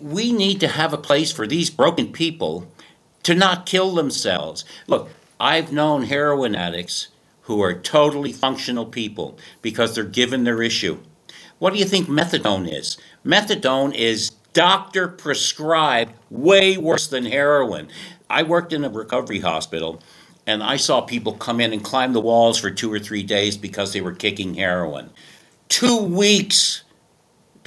[0.03, 2.67] we need to have a place for these broken people
[3.23, 4.65] to not kill themselves.
[4.87, 7.09] Look, I've known heroin addicts
[7.43, 10.99] who are totally functional people because they're given their issue.
[11.59, 12.99] What do you think methadone is?
[13.25, 17.89] Methadone is doctor prescribed, way worse than heroin.
[18.31, 20.01] I worked in a recovery hospital
[20.47, 23.57] and I saw people come in and climb the walls for two or three days
[23.57, 25.11] because they were kicking heroin.
[25.69, 26.83] Two weeks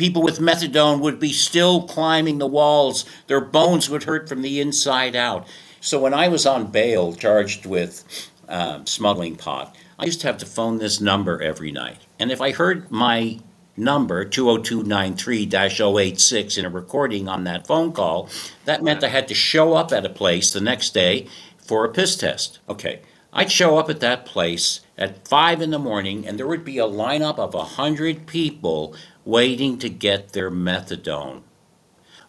[0.01, 3.05] People with methadone would be still climbing the walls.
[3.27, 5.47] Their bones would hurt from the inside out.
[5.79, 10.39] So when I was on bail, charged with uh, smuggling pot, I used to have
[10.39, 11.99] to phone this number every night.
[12.17, 13.41] And if I heard my
[13.77, 18.27] number 20293-086 in a recording on that phone call,
[18.65, 21.27] that meant I had to show up at a place the next day
[21.59, 22.57] for a piss test.
[22.67, 23.01] Okay.
[23.33, 26.79] I'd show up at that place at five in the morning, and there would be
[26.79, 28.93] a lineup of a hundred people
[29.25, 31.41] waiting to get their methadone.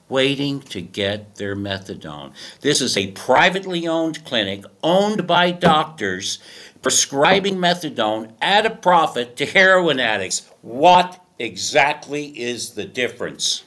[0.09, 2.33] Waiting to get their methadone.
[2.61, 6.39] This is a privately owned clinic owned by doctors
[6.83, 10.51] prescribing methadone at a profit to heroin addicts.
[10.61, 13.65] What exactly is the difference?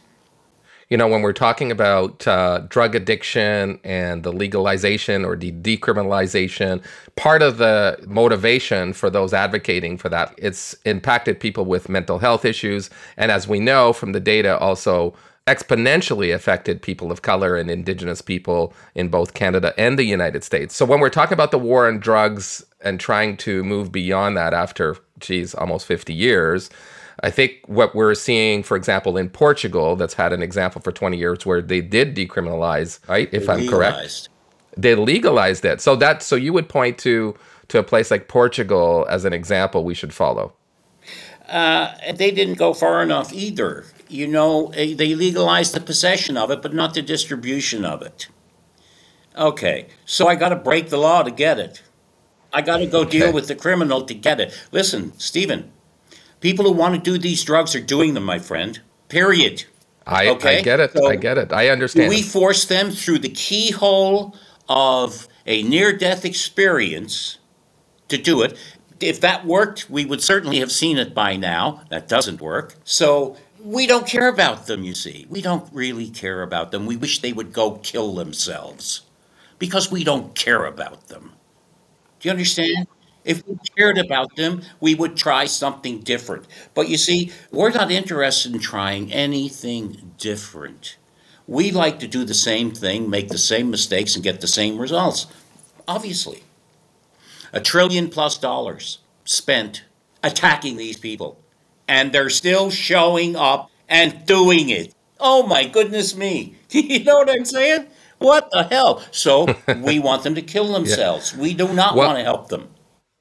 [0.89, 6.83] You know, when we're talking about uh, drug addiction and the legalization or the decriminalization,
[7.15, 12.45] part of the motivation for those advocating for that, it's impacted people with mental health
[12.45, 12.89] issues.
[13.17, 15.15] And as we know from the data, also
[15.47, 20.75] exponentially affected people of color and indigenous people in both Canada and the United States.
[20.75, 24.53] So when we're talking about the war on drugs and trying to move beyond that
[24.53, 26.71] after, geez, almost 50 years,
[27.21, 31.17] I think what we're seeing, for example, in Portugal, that's had an example for 20
[31.17, 33.29] years where they did decriminalize, right?
[33.31, 34.29] If I'm correct,
[34.77, 35.81] they legalized it.
[35.81, 37.35] So that so you would point to
[37.69, 40.53] to a place like Portugal as an example we should follow.
[41.47, 43.85] Uh, they didn't go far enough either.
[44.07, 48.27] You know, eh, they legalized the possession of it, but not the distribution of it.
[49.37, 51.83] Okay, so I got to break the law to get it.
[52.53, 53.19] I got to go okay.
[53.19, 54.57] deal with the criminal to get it.
[54.71, 55.71] Listen, Stephen,
[56.45, 58.79] People who want to do these drugs are doing them, my friend.
[59.09, 59.65] Period.
[60.05, 60.59] I, okay?
[60.59, 60.91] I get it.
[60.91, 61.51] So I get it.
[61.51, 62.07] I understand.
[62.07, 64.35] We force them through the keyhole
[64.69, 67.39] of a near death experience
[68.09, 68.59] to do it.
[68.99, 71.81] If that worked, we would certainly have seen it by now.
[71.89, 72.75] That doesn't work.
[72.83, 75.25] So we don't care about them, you see.
[75.31, 76.85] We don't really care about them.
[76.85, 79.01] We wish they would go kill themselves
[79.57, 81.31] because we don't care about them.
[82.19, 82.87] Do you understand?
[83.25, 86.45] If we cared about them, we would try something different.
[86.75, 90.97] But you see, we're not interested in trying anything different.
[91.47, 94.77] We like to do the same thing, make the same mistakes, and get the same
[94.77, 95.27] results,
[95.87, 96.43] obviously.
[97.51, 99.83] A trillion plus dollars spent
[100.23, 101.39] attacking these people.
[101.87, 104.93] And they're still showing up and doing it.
[105.19, 106.55] Oh my goodness me.
[106.69, 107.87] you know what I'm saying?
[108.17, 109.03] What the hell?
[109.11, 109.47] So
[109.81, 111.33] we want them to kill themselves.
[111.33, 111.41] Yeah.
[111.41, 112.69] We do not well, want to help them.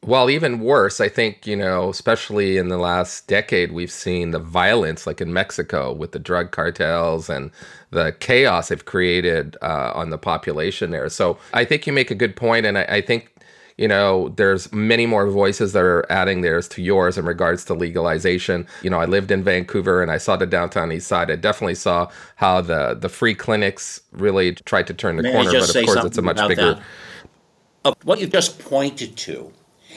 [0.07, 4.39] Well, even worse, I think, you know, especially in the last decade, we've seen the
[4.39, 7.51] violence, like in Mexico with the drug cartels and
[7.91, 11.09] the chaos they've created uh, on the population there.
[11.09, 13.31] So I think you make a good point, and I, I think
[13.79, 17.75] you know there's many more voices that are adding theirs to yours in regards to
[17.75, 18.67] legalization.
[18.83, 21.31] You know i lived in vancouver and i saw the downtown east side.
[21.31, 25.51] I definitely saw how the the free clinics really tried to turn the May corner
[25.51, 26.81] but of course it's a much bigger
[27.85, 29.53] uh, what you just pointed to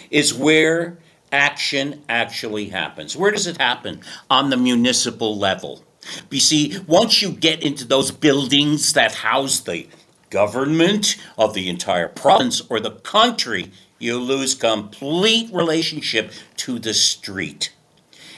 [0.10, 0.98] is where
[1.32, 3.16] action actually happens.
[3.16, 4.02] Where does it happen?
[4.30, 5.84] On the municipal level.
[6.30, 9.88] You see once you get into those buildings that house the
[10.30, 17.74] government of the entire province or the country, you lose complete relationship to the street.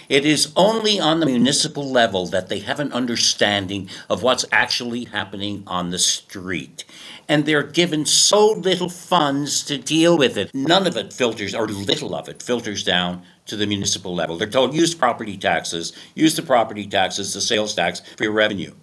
[0.09, 5.03] It is only on the municipal level that they have an understanding of what's actually
[5.03, 6.83] happening on the street.
[7.27, 10.49] And they're given so little funds to deal with it.
[10.55, 14.35] None of it filters, or little of it, filters down to the municipal level.
[14.35, 18.73] They're told use property taxes, use the property taxes, the sales tax for your revenue.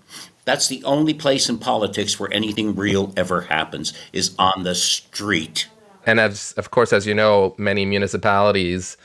[0.45, 5.68] That's the only place in politics where anything real ever happens is on the street.
[6.07, 8.97] And as of course as you know, many municipalities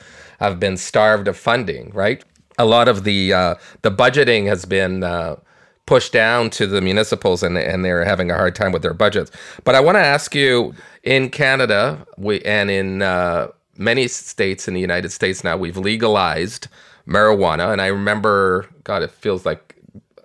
[0.42, 2.24] have been starved of funding, right?
[2.58, 5.36] A lot of the uh, the budgeting has been uh,
[5.86, 9.30] pushed down to the municipals and, and they're having a hard time with their budgets.
[9.64, 14.74] But I want to ask you in Canada we, and in uh, many states in
[14.74, 16.68] the United States now, we've legalized
[17.06, 17.72] marijuana.
[17.72, 19.76] And I remember, God, it feels like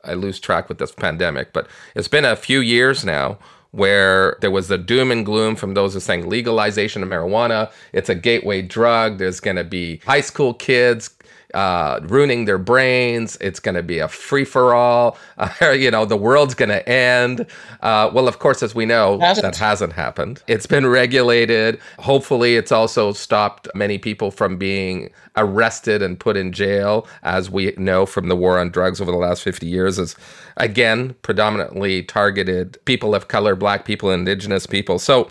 [0.03, 3.39] I lose track with this pandemic, but it's been a few years now
[3.77, 7.71] where there was the doom and gloom from those who saying legalization of marijuana.
[7.93, 9.19] It's a gateway drug.
[9.19, 11.09] There's going to be high school kids
[11.57, 13.35] uh, ruining their brains.
[13.41, 15.17] It's going to be a free for all.
[15.39, 17.45] Uh, you know, the world's going to end.
[17.81, 19.43] Uh, well, of course, as we know, hasn't.
[19.43, 20.41] that hasn't happened.
[20.47, 21.79] It's been regulated.
[21.99, 27.73] Hopefully, it's also stopped many people from being arrested and put in jail, as we
[27.77, 30.15] know from the war on drugs over the last 50 years, is
[30.57, 34.97] again predominantly targeted people of color, black people, indigenous people.
[34.97, 35.29] So,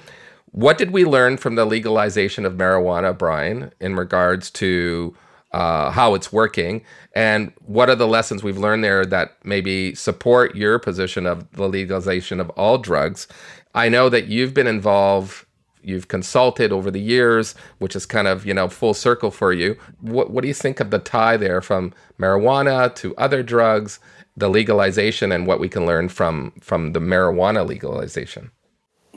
[0.52, 5.16] what did we learn from the legalization of marijuana, Brian, in regards to
[5.52, 6.82] uh, how it's working,
[7.14, 11.68] and what are the lessons we've learned there that maybe support your position of the
[11.68, 13.26] legalization of all drugs.
[13.74, 15.46] I know that you've been involved,
[15.82, 19.76] you've consulted over the years, which is kind of you know full circle for you.
[20.00, 24.00] What what do you think of the tie there from marijuana to other drugs,
[24.36, 28.50] the legalization, and what we can learn from from the marijuana legalization?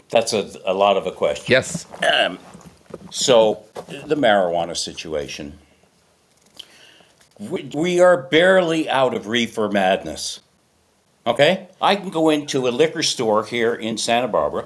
[0.10, 1.46] That's a, a lot of a question.
[1.48, 1.86] Yes.
[2.04, 2.40] Um,
[3.12, 3.64] so
[4.08, 5.58] the marijuana situation
[7.40, 10.42] we, we are barely out of reefer madness.
[11.26, 11.68] Okay?
[11.82, 14.66] I can go into a liquor store here in Santa Barbara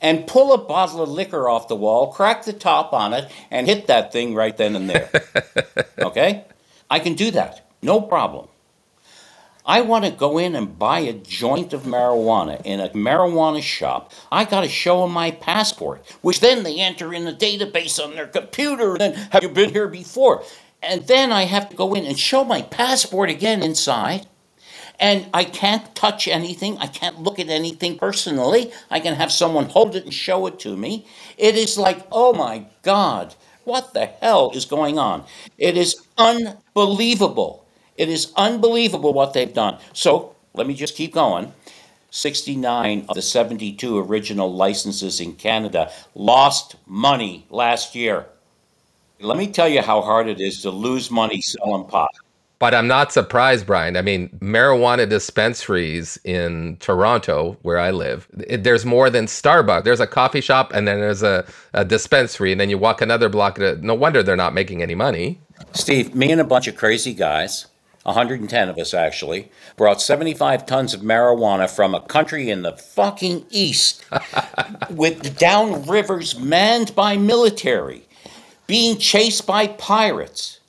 [0.00, 3.66] and pull a bottle of liquor off the wall, crack the top on it, and
[3.66, 5.10] hit that thing right then and there.
[5.98, 6.44] okay?
[6.88, 7.68] I can do that.
[7.82, 8.48] No problem.
[9.66, 14.10] I want to go in and buy a joint of marijuana in a marijuana shop.
[14.32, 18.14] I got to show them my passport, which then they enter in the database on
[18.14, 18.92] their computer.
[18.92, 20.42] And then, have you been here before?
[20.82, 24.26] And then I have to go in and show my passport again inside.
[24.98, 26.76] And I can't touch anything.
[26.78, 28.70] I can't look at anything personally.
[28.90, 31.06] I can have someone hold it and show it to me.
[31.38, 35.24] It is like, oh my God, what the hell is going on?
[35.56, 37.66] It is unbelievable.
[37.96, 39.78] It is unbelievable what they've done.
[39.94, 41.54] So let me just keep going.
[42.10, 48.26] 69 of the 72 original licenses in Canada lost money last year.
[49.20, 52.10] Let me tell you how hard it is to lose money selling pot.
[52.58, 53.96] But I'm not surprised, Brian.
[53.96, 59.84] I mean, marijuana dispensaries in Toronto, where I live, it, there's more than Starbucks.
[59.84, 63.30] There's a coffee shop and then there's a, a dispensary, and then you walk another
[63.30, 63.58] block.
[63.58, 65.40] Uh, no wonder they're not making any money.
[65.72, 67.66] Steve, me and a bunch of crazy guys,
[68.02, 73.46] 110 of us actually, brought 75 tons of marijuana from a country in the fucking
[73.48, 74.04] east
[74.90, 78.06] with down rivers manned by military
[78.70, 80.60] being chased by pirates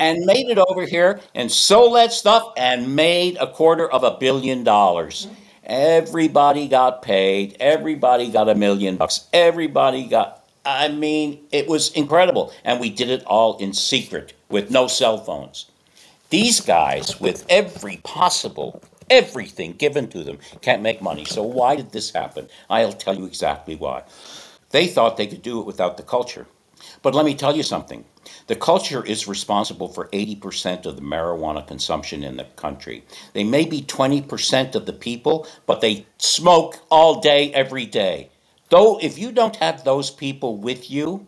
[0.00, 4.16] and made it over here and sold that stuff and made a quarter of a
[4.18, 5.28] billion dollars.
[5.62, 7.56] Everybody got paid.
[7.60, 9.28] Everybody got a million bucks.
[9.32, 12.52] Everybody got, I mean, it was incredible.
[12.64, 15.70] And we did it all in secret with no cell phones.
[16.30, 21.24] These guys, with every possible, everything given to them, can't make money.
[21.24, 22.48] So why did this happen?
[22.68, 24.02] I'll tell you exactly why.
[24.70, 26.48] They thought they could do it without the culture.
[27.02, 28.04] But let me tell you something
[28.46, 33.04] the culture is responsible for 80% of the marijuana consumption in the country.
[33.32, 38.30] They may be 20% of the people, but they smoke all day, every day.
[38.70, 41.26] Though, if you don't have those people with you,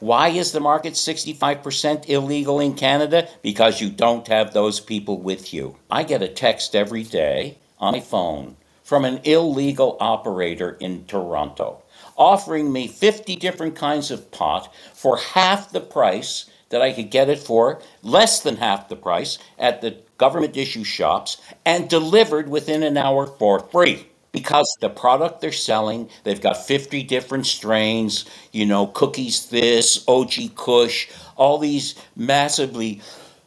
[0.00, 3.28] why is the market 65% illegal in Canada?
[3.42, 5.76] Because you don't have those people with you.
[5.90, 11.82] I get a text every day on my phone from an illegal operator in Toronto
[12.18, 17.30] offering me 50 different kinds of pot for half the price that I could get
[17.30, 22.82] it for, less than half the price at the government issue shops, and delivered within
[22.82, 24.06] an hour for free.
[24.32, 30.54] Because the product they're selling, they've got 50 different strains, you know, cookies this, OG
[30.54, 33.00] Kush, all these massively,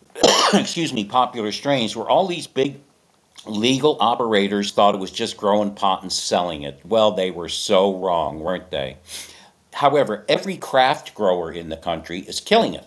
[0.53, 2.77] excuse me, popular strains where all these big
[3.45, 6.79] legal operators thought it was just growing pot and selling it.
[6.85, 8.97] Well, they were so wrong, weren't they?
[9.73, 12.85] However, every craft grower in the country is killing it.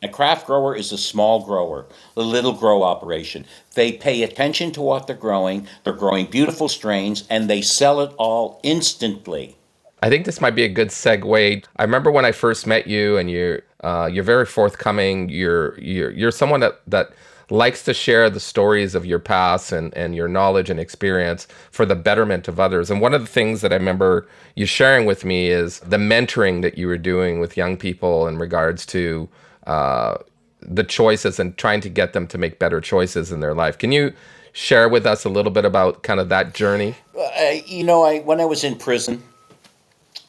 [0.00, 3.44] A craft grower is a small grower, a little grow operation.
[3.74, 8.12] They pay attention to what they're growing, they're growing beautiful strains, and they sell it
[8.16, 9.56] all instantly.
[10.00, 11.64] I think this might be a good segue.
[11.76, 15.28] I remember when I first met you, and you're uh, you're very forthcoming.
[15.28, 17.10] You're you're you're someone that that
[17.50, 21.86] likes to share the stories of your past and, and your knowledge and experience for
[21.86, 22.90] the betterment of others.
[22.90, 26.62] And one of the things that I remember you sharing with me is the mentoring
[26.62, 29.28] that you were doing with young people in regards to
[29.66, 30.18] uh,
[30.60, 33.78] the choices and trying to get them to make better choices in their life.
[33.78, 34.12] Can you
[34.52, 36.94] share with us a little bit about kind of that journey?
[37.18, 39.22] Uh, you know, I when I was in prison,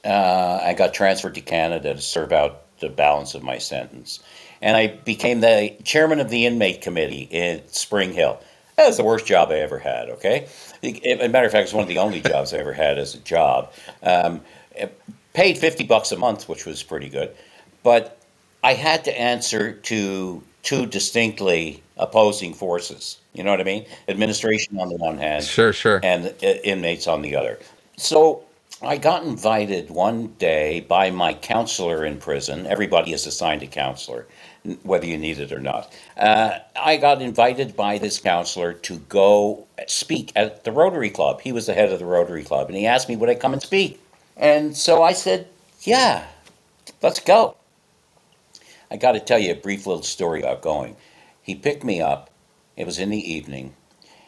[0.06, 4.20] uh, I got transferred to Canada to serve out the balance of my sentence
[4.62, 8.42] and I became the chairman of the inmate committee in Springhill.
[8.76, 10.10] That was the worst job I ever had.
[10.10, 10.48] Okay,
[10.84, 13.14] as a matter of fact, it's one of the only jobs I ever had as
[13.16, 13.72] a job.
[14.04, 14.42] Um,
[15.34, 17.36] paid fifty bucks a month, which was pretty good,
[17.84, 18.18] but
[18.64, 23.18] I had to answer to two distinctly opposing forces.
[23.34, 23.86] You know what I mean?
[24.08, 27.60] Administration on the one hand, sure, sure, and uh, inmates on the other.
[27.98, 28.44] So
[28.82, 32.66] I got invited one day by my counselor in prison.
[32.66, 34.26] Everybody is assigned a counselor
[34.84, 35.94] whether you need it or not.
[36.18, 41.42] Uh, I got invited by this counselor to go speak at the Rotary Club.
[41.42, 43.54] He was the head of the Rotary Club, and he asked me, Would I come
[43.54, 44.02] and speak?
[44.36, 45.48] And so I said,
[45.82, 46.28] Yeah,
[47.02, 47.56] let's go.
[48.92, 50.96] I got to tell you a brief little story about going.
[51.42, 52.30] He picked me up,
[52.76, 53.76] it was in the evening,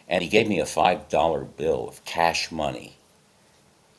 [0.08, 2.98] and he gave me a $5 bill of cash money.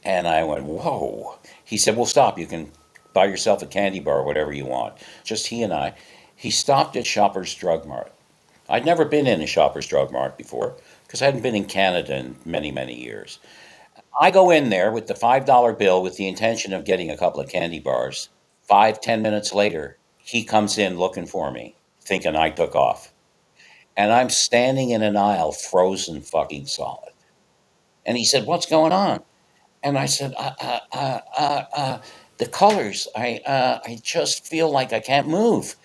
[0.05, 1.39] And I went, Whoa.
[1.65, 2.39] He said, Well, stop.
[2.39, 2.73] You can
[3.13, 4.95] buy yourself a candy bar or whatever you want.
[5.25, 5.95] Just he and I.
[6.43, 8.13] He stopped at Shoppers Drug Mart.
[8.69, 10.75] I'd never been in a Shoppers Drug Mart before
[11.05, 13.39] because I hadn't been in Canada in many, many years.
[14.21, 17.41] I go in there with the $5 bill with the intention of getting a couple
[17.41, 18.29] of candy bars.
[18.61, 23.15] Five, ten minutes later, he comes in looking for me, thinking I took off.
[23.97, 27.13] And I'm standing in an aisle, frozen fucking solid.
[28.05, 29.23] And he said, What's going on?
[29.81, 31.99] And I said, uh, uh, uh, uh, uh
[32.39, 35.77] The colors, I, uh, I just feel like I can't move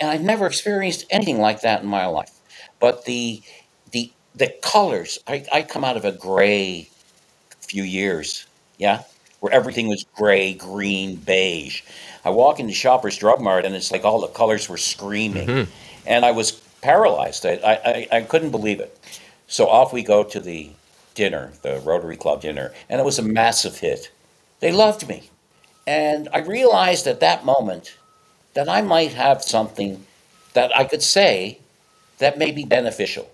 [0.00, 2.30] and I've never experienced anything like that in my life.
[2.80, 3.42] But the
[3.92, 6.88] the the colors, I, I come out of a gray
[7.60, 8.46] few years,
[8.78, 9.02] yeah,
[9.40, 11.82] where everything was gray, green, beige.
[12.24, 15.70] I walk into Shoppers Drug Mart and it's like all the colors were screaming, mm-hmm.
[16.06, 17.46] and I was paralyzed.
[17.46, 18.98] I, I I couldn't believe it.
[19.46, 20.70] So off we go to the
[21.14, 24.10] dinner, the Rotary Club dinner, and it was a massive hit.
[24.60, 25.30] They loved me.
[25.86, 27.96] And I realized at that moment
[28.56, 30.06] that I might have something
[30.54, 31.58] that I could say
[32.18, 33.30] that may be beneficial.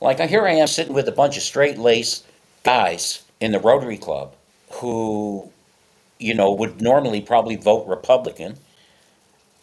[0.00, 2.24] Like uh, here I am sitting with a bunch of straight laced
[2.64, 4.34] guys in the Rotary Club
[4.70, 5.50] who,
[6.18, 8.56] you know, would normally probably vote Republican.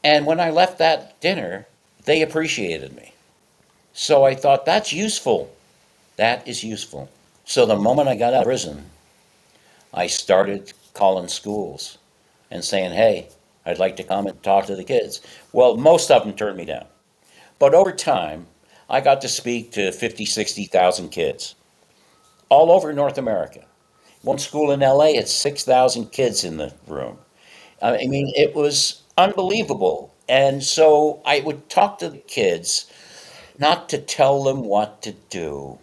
[0.04, 1.66] And when I left that dinner,
[2.06, 3.14] they appreciated me.
[3.94, 5.52] So I thought that's useful.
[6.18, 7.10] That is useful.
[7.46, 8.92] So the moment I got out of prison,
[9.92, 11.98] I started calling schools
[12.52, 13.30] and saying, hey,
[13.66, 15.22] I'd like to come and talk to the kids.
[15.52, 16.86] Well, most of them turned me down.
[17.60, 18.48] But over time,
[18.90, 21.56] I got to speak to 50, 60,000 kids
[22.50, 23.66] all over North America.
[24.22, 27.18] One school in LA had 6,000 kids in the room.
[27.82, 30.14] I mean, it was unbelievable.
[30.28, 32.92] And so I would talk to the kids,
[33.58, 35.80] not to tell them what to do,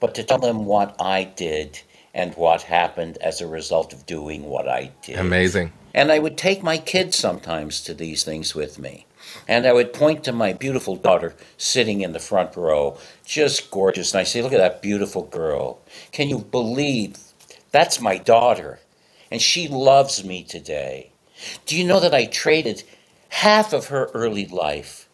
[0.00, 1.80] but to tell them what I did
[2.14, 5.18] and what happened as a result of doing what I did.
[5.18, 5.72] Amazing.
[5.94, 9.06] And I would take my kids sometimes to these things with me.
[9.48, 14.12] And I would point to my beautiful daughter sitting in the front row, just gorgeous.
[14.12, 15.80] And I say, Look at that beautiful girl.
[16.12, 17.16] Can you believe
[17.72, 18.80] that's my daughter?
[19.30, 21.10] and she loves me today.
[21.66, 22.84] Do you know that I traded
[23.30, 25.08] half of her early life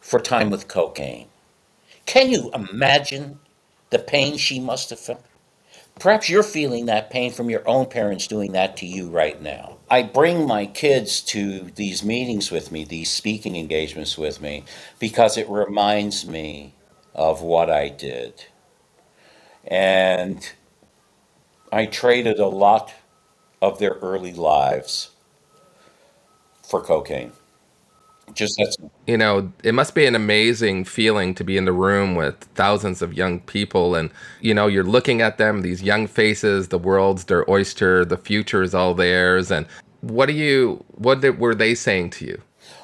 [0.00, 1.28] for time with cocaine?
[2.06, 3.40] Can you imagine
[3.90, 5.24] the pain she must have felt?
[5.98, 9.78] Perhaps you're feeling that pain from your own parents doing that to you right now.
[9.90, 14.64] I bring my kids to these meetings with me, these speaking engagements with me,
[15.00, 16.74] because it reminds me
[17.12, 18.44] of what I did.
[19.64, 20.48] And
[21.72, 22.94] I traded a lot
[23.60, 25.10] of their early lives
[26.62, 27.32] for cocaine.
[28.34, 28.76] Just that's
[29.06, 33.02] you know, it must be an amazing feeling to be in the room with thousands
[33.02, 34.10] of young people and
[34.40, 38.62] you know, you're looking at them, these young faces, the world's their oyster, the future
[38.62, 39.66] is all theirs and
[40.00, 42.42] what do you what were they saying to you?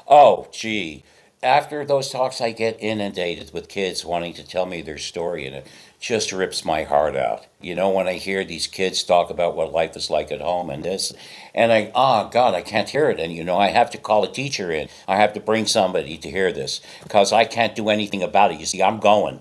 [0.09, 1.05] Oh, gee.
[1.47, 5.55] After those talks I get inundated with kids wanting to tell me their story and
[5.55, 5.68] it
[6.01, 7.47] just rips my heart out.
[7.61, 10.70] You know, when I hear these kids talk about what life is like at home
[10.70, 11.12] and this,
[11.55, 13.20] and I, oh God, I can't hear it.
[13.20, 14.88] And, you know, I have to call a teacher in.
[15.07, 18.59] I have to bring somebody to hear this because I can't do anything about it.
[18.59, 19.40] You see, I'm going.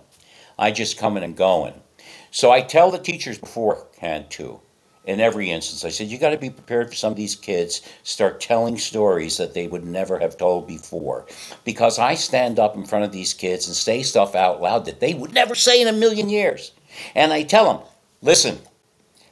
[0.59, 1.81] I just coming and going.
[2.29, 4.61] So I tell the teachers beforehand too
[5.05, 5.85] in every instance.
[5.85, 9.37] I said, you got to be prepared for some of these kids start telling stories
[9.37, 11.25] that they would never have told before.
[11.63, 14.99] Because I stand up in front of these kids and say stuff out loud that
[14.99, 16.71] they would never say in a million years.
[17.13, 17.87] And I tell them,
[18.21, 18.59] listen,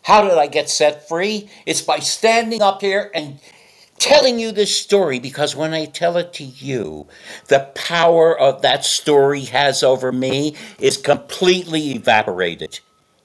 [0.04, 1.50] how did I get set free?
[1.66, 3.40] It's by standing up here and
[4.00, 7.08] telling you this story because when I tell it to you,
[7.48, 12.80] the power of that story has over me is completely evaporated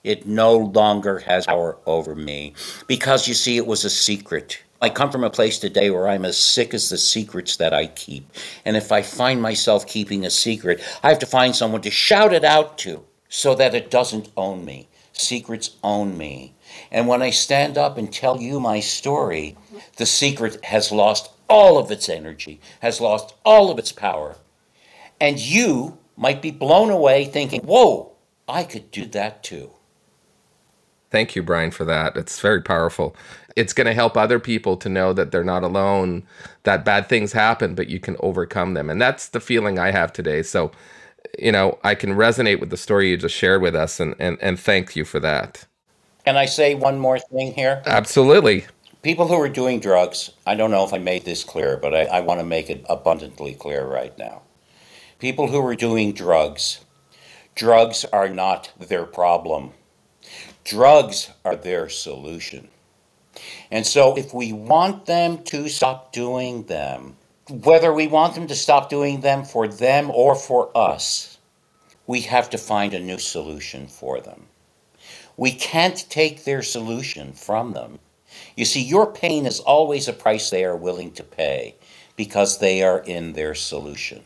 [0.09, 2.55] it no longer has power over me
[2.87, 4.59] because you see, it was a secret.
[4.81, 7.89] I come from a place today where I'm as sick as the secrets that I
[7.89, 8.27] keep.
[8.65, 12.33] And if I find myself keeping a secret, I have to find someone to shout
[12.33, 14.89] it out to so that it doesn't own me.
[15.13, 16.55] Secrets own me.
[16.91, 19.59] And when I stand up and tell you my story,
[19.97, 24.37] the secret has lost all of its energy, has lost all of its power.
[25.21, 28.13] And you might be blown away thinking, whoa,
[28.49, 29.73] I could do that too.
[31.11, 32.17] Thank you, Brian, for that.
[32.17, 33.17] It's very powerful.
[33.57, 36.23] It's going to help other people to know that they're not alone,
[36.65, 38.91] that bad things happen, but you can overcome them.
[38.91, 40.43] And that's the feeling I have today.
[40.43, 40.71] So,
[41.39, 44.39] you know, I can resonate with the story you just shared with us, and, and,
[44.41, 45.67] and thank you for that.
[46.25, 47.83] Can I say one more thing here?
[47.87, 48.67] Absolutely.
[49.03, 52.03] People who are doing drugs, I don't know if I made this clear, but I,
[52.05, 54.43] I want to make it abundantly clear right now.
[55.19, 56.85] People who are doing drugs,
[57.55, 59.73] drugs are not their problem
[60.69, 62.69] Drugs are their solution.
[63.71, 67.17] And so, if we want them to stop doing them,
[67.49, 71.39] whether we want them to stop doing them for them or for us,
[72.07, 74.43] we have to find a new solution for them.
[75.39, 77.99] We can't take their solution from them.
[78.55, 81.77] You see, your pain is always a price they are willing to pay
[82.15, 84.23] because they are in their solution.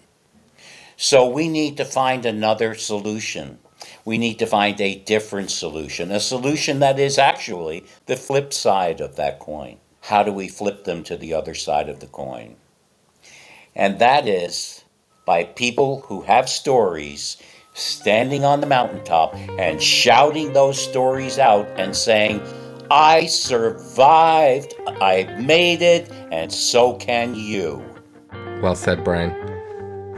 [0.97, 3.59] So we need to find another solution
[4.05, 9.01] we need to find a different solution, a solution that is actually the flip side
[9.01, 9.79] of that coin.
[10.03, 12.57] How do we flip them to the other side of the coin?
[13.75, 14.85] And that is
[15.25, 17.37] by people who have stories
[17.75, 22.43] standing on the mountaintop and shouting those stories out and saying,
[22.91, 27.83] I survived, I made it, and so can you.
[28.61, 29.52] Well said, Brian.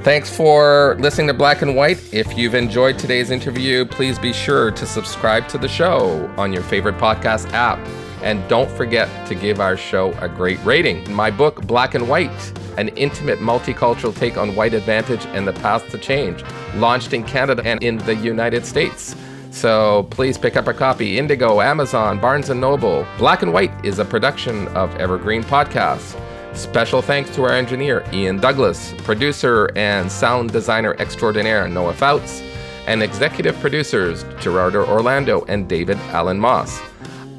[0.05, 2.13] Thanks for listening to Black and White.
[2.13, 6.63] If you've enjoyed today's interview, please be sure to subscribe to the show on your
[6.63, 7.79] favorite podcast app.
[8.23, 11.11] And don't forget to give our show a great rating.
[11.11, 15.89] My book, Black and White, an intimate multicultural take on white advantage and the path
[15.89, 16.45] to change,
[16.75, 19.17] launched in Canada and in the United States.
[19.53, 21.17] So please pick up a copy.
[21.17, 23.07] Indigo, Amazon, Barnes & Noble.
[23.17, 26.15] Black and White is a production of Evergreen Podcasts.
[26.55, 32.43] Special thanks to our engineer, Ian Douglas, producer and sound designer extraordinaire, Noah Fouts,
[32.87, 36.81] and executive producers, Gerardo Orlando and David Allen Moss.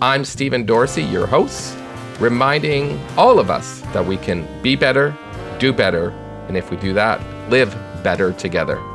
[0.01, 1.77] I'm Stephen Dorsey, your host,
[2.19, 5.15] reminding all of us that we can be better,
[5.59, 6.09] do better,
[6.47, 8.94] and if we do that, live better together.